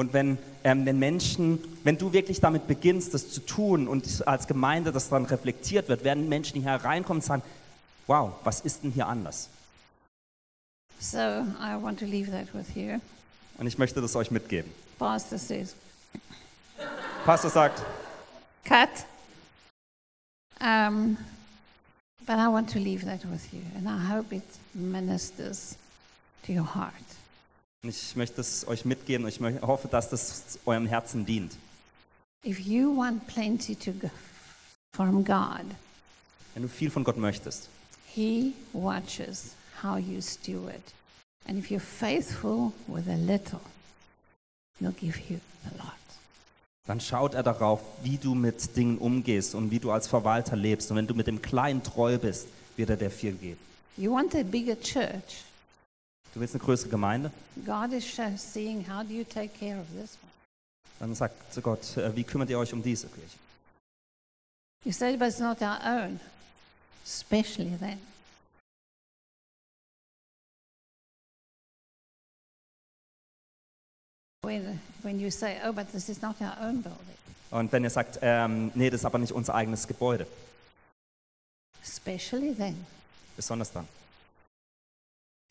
[0.00, 4.46] Und wenn, ähm, wenn Menschen, wenn du wirklich damit beginnst, das zu tun und als
[4.46, 7.42] Gemeinde das dann reflektiert wird, werden Menschen, die hier reinkommen und sagen,
[8.06, 9.50] wow, was ist denn hier anders?
[10.98, 12.98] So I want to leave that with you.
[13.58, 14.70] Und ich möchte das euch mitgeben.
[14.98, 15.74] Pastor says,
[17.26, 17.82] Pastor sagt,
[18.64, 18.88] cut.
[20.62, 21.18] Um,
[22.26, 24.44] but I want to leave that with you, and I hope it
[24.74, 25.76] ministers
[26.46, 26.94] to your heart.
[27.82, 31.52] Ich möchte es euch mitgeben und ich hoffe, dass das eurem Herzen dient.
[32.44, 34.10] If you want plenty to go
[34.94, 35.64] from God,
[36.54, 37.68] Wenn du viel von Gott möchtest,
[38.06, 40.82] He watches how you steward.
[41.46, 43.60] And if you're faithful with a little,
[44.80, 45.94] He'll give you a lot.
[46.86, 50.90] dann schaut er darauf, wie du mit Dingen umgehst und wie du als Verwalter lebst.
[50.90, 53.60] Und wenn du mit dem Kleinen treu bist, wird er dir viel geben.
[53.96, 55.44] You want a bigger church.
[56.34, 57.30] Du willst eine größere Gemeinde?
[57.66, 60.30] God is show- seeing how do you take care of this one.
[61.00, 63.38] Dann sagt zu Gott, äh, wie kümmert ihr euch um diese Kirche?
[64.84, 66.20] You say, but it's not our own,
[67.04, 67.98] especially then.
[74.42, 76.98] When, when you say, oh, but this is not our own building,
[77.50, 80.26] Und wenn ihr sagt, ähm, nee, das ist aber nicht unser eigenes Gebäude,
[81.82, 82.86] especially then.
[83.36, 83.86] besonders dann.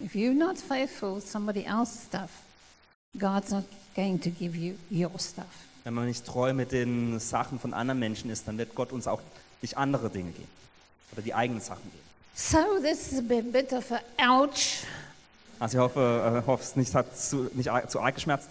[0.02, 2.30] If you're not faithful somebody else's stuff,
[3.18, 3.64] God's not
[3.96, 5.46] going to give you your stuff.
[5.84, 9.08] Wenn man nicht treu mit den Sachen von anderen Menschen ist, dann wird Gott uns
[9.08, 9.22] auch
[9.62, 10.48] nicht andere Dinge geben.
[11.12, 12.04] Oder die eigenen Sachen geben.
[12.36, 14.84] So this is a bit, bit of a ouch,
[15.60, 18.50] Also ich hoffe, äh, hoffe es nicht, hat zu, nicht zu arg geschmerzt.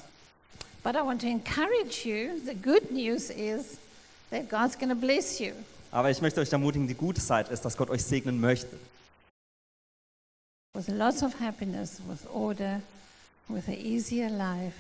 [0.83, 2.39] but I want to encourage you.
[2.45, 3.79] The good news is
[4.31, 5.53] that God's going to bless you.
[5.91, 8.77] Aber ich möchte euch ermutigen, die gute Seite ist, dass Gott euch segnen möchte.
[10.75, 12.81] With lots of happiness, with order,
[13.49, 14.77] with an easier life,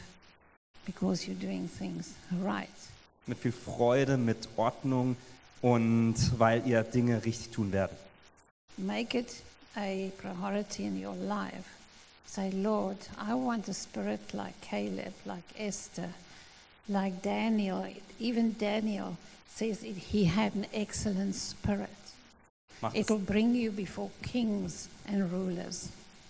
[0.84, 2.68] because you're doing things right.
[3.26, 5.16] Mit viel Freude, mit Ordnung
[5.60, 7.98] und weil ihr Dinge richtig tun werdet.
[8.78, 9.42] Make it
[9.76, 11.76] a priority in your life.
[12.26, 16.10] Say, Lord, I want a spirit like Caleb, like Esther,
[16.88, 17.86] like Daniel.
[18.20, 19.16] Even Daniel
[19.48, 21.88] says it, he had an excellent spirit.
[22.80, 23.08] Macht es,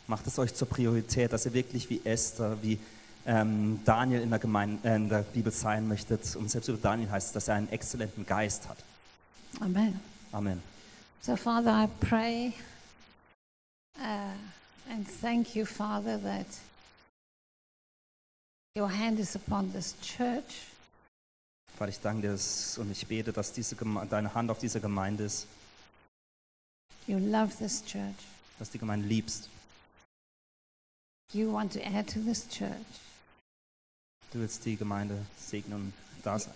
[0.07, 2.79] macht euch zur Priorität, dass ihr wirklich wie Esther, wie
[3.27, 6.35] ähm, Daniel in der, Gemeinde, äh, in der Bibel sein möchtet.
[6.37, 8.79] Und selbst über Daniel heißt es, dass er einen exzellenten Geist hat.
[9.61, 10.01] Amen.
[10.33, 10.63] Amen.
[11.21, 12.55] So, Father, I pray
[13.99, 14.33] uh,
[14.91, 16.47] and thank you, Father, that
[18.75, 20.69] your hand is upon this church.
[21.77, 22.39] Vater, ich danke dir
[22.81, 25.47] und ich bete, dass diese Geme deine Hand auf dieser Gemeinde ist,
[27.09, 28.15] You love this church.
[28.59, 29.49] dass du die Gemeinde liebst.
[31.33, 32.71] You want to add to this church.
[34.33, 35.93] Du willst die Gemeinde segnen und
[36.23, 36.53] da sein.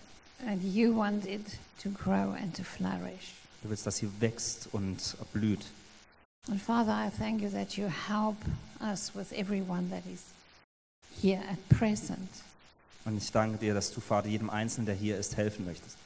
[0.46, 3.34] And you want it to grow and to flourish.
[3.62, 5.64] Du willst, dass sie wächst und blüht.
[6.48, 8.36] And Father, I thank you that you help
[8.80, 10.20] us with everyone that is
[11.22, 12.28] here at present
[13.04, 15.96] Und ich danke dir, dass du, Vater, jedem Einzelnen, der hier ist, helfen möchtest,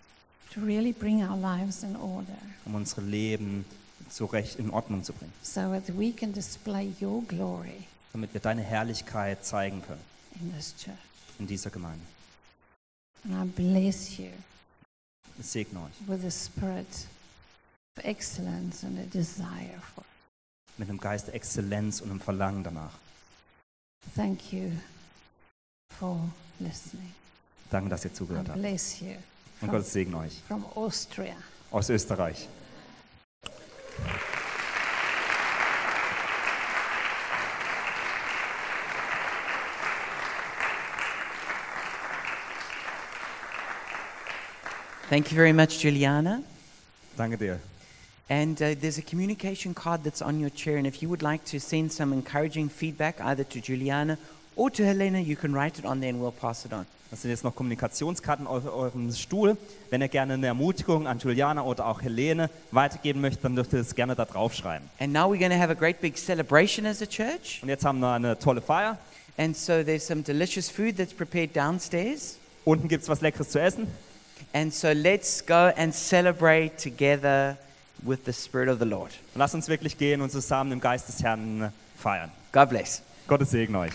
[0.52, 3.64] to really bring our lives in order um unsere Leben
[4.08, 8.62] zurecht in Ordnung zu bringen, so that we can display your glory damit wir deine
[8.62, 10.00] Herrlichkeit zeigen können
[10.40, 10.96] in this church.
[11.38, 12.04] in dieser Gemeinde.
[13.24, 14.28] And I bless you
[15.38, 16.86] Ich segne euch with a spirit
[17.98, 20.78] of excellence and a desire for it.
[20.78, 22.92] mit einem Geist der Exzellenz und einem Verlangen danach.
[24.14, 24.70] Thank you
[25.98, 26.18] for
[26.60, 27.12] listening.
[27.70, 28.58] Danke, dass ihr zugehört habt.
[28.60, 29.14] bless you
[29.60, 31.34] Und Gott segne euch from Austria.
[31.70, 32.48] aus Österreich.
[45.08, 46.42] Thank you very much, Juliana.
[47.16, 47.60] Danke dir.
[48.28, 51.44] And uh, there's a communication card that's on your chair, and if you would like
[51.44, 54.18] to send some encouraging feedback either to Juliana
[54.56, 56.86] or to Helena, you can write it on there and we'll pass it on.
[57.10, 59.56] Das sind jetzt noch Kommunikationskarten auf eurem Stuhl.
[59.90, 63.80] Wenn ihr gerne eine Ermutigung an Juliana oder auch Helene weitergeben möchtet, dann dürft ihr
[63.80, 64.88] es gerne da draufschreiben.
[64.98, 67.60] And now we're going to have a great big celebration as a church.
[67.62, 68.98] Und jetzt haben wir eine tolle Feier.
[69.38, 72.38] And so there's some delicious food that's prepared downstairs.
[72.64, 73.86] Unten gibt es was Leckeres zu essen.
[74.52, 77.56] And so let's go and celebrate together
[78.02, 79.12] with the Spirit of the Lord.
[79.34, 82.30] Lasst uns wirklich gehen und zusammen im Geist des Herrn feiern.
[82.52, 83.02] God bless.
[83.28, 83.92] Gottes Segen euch.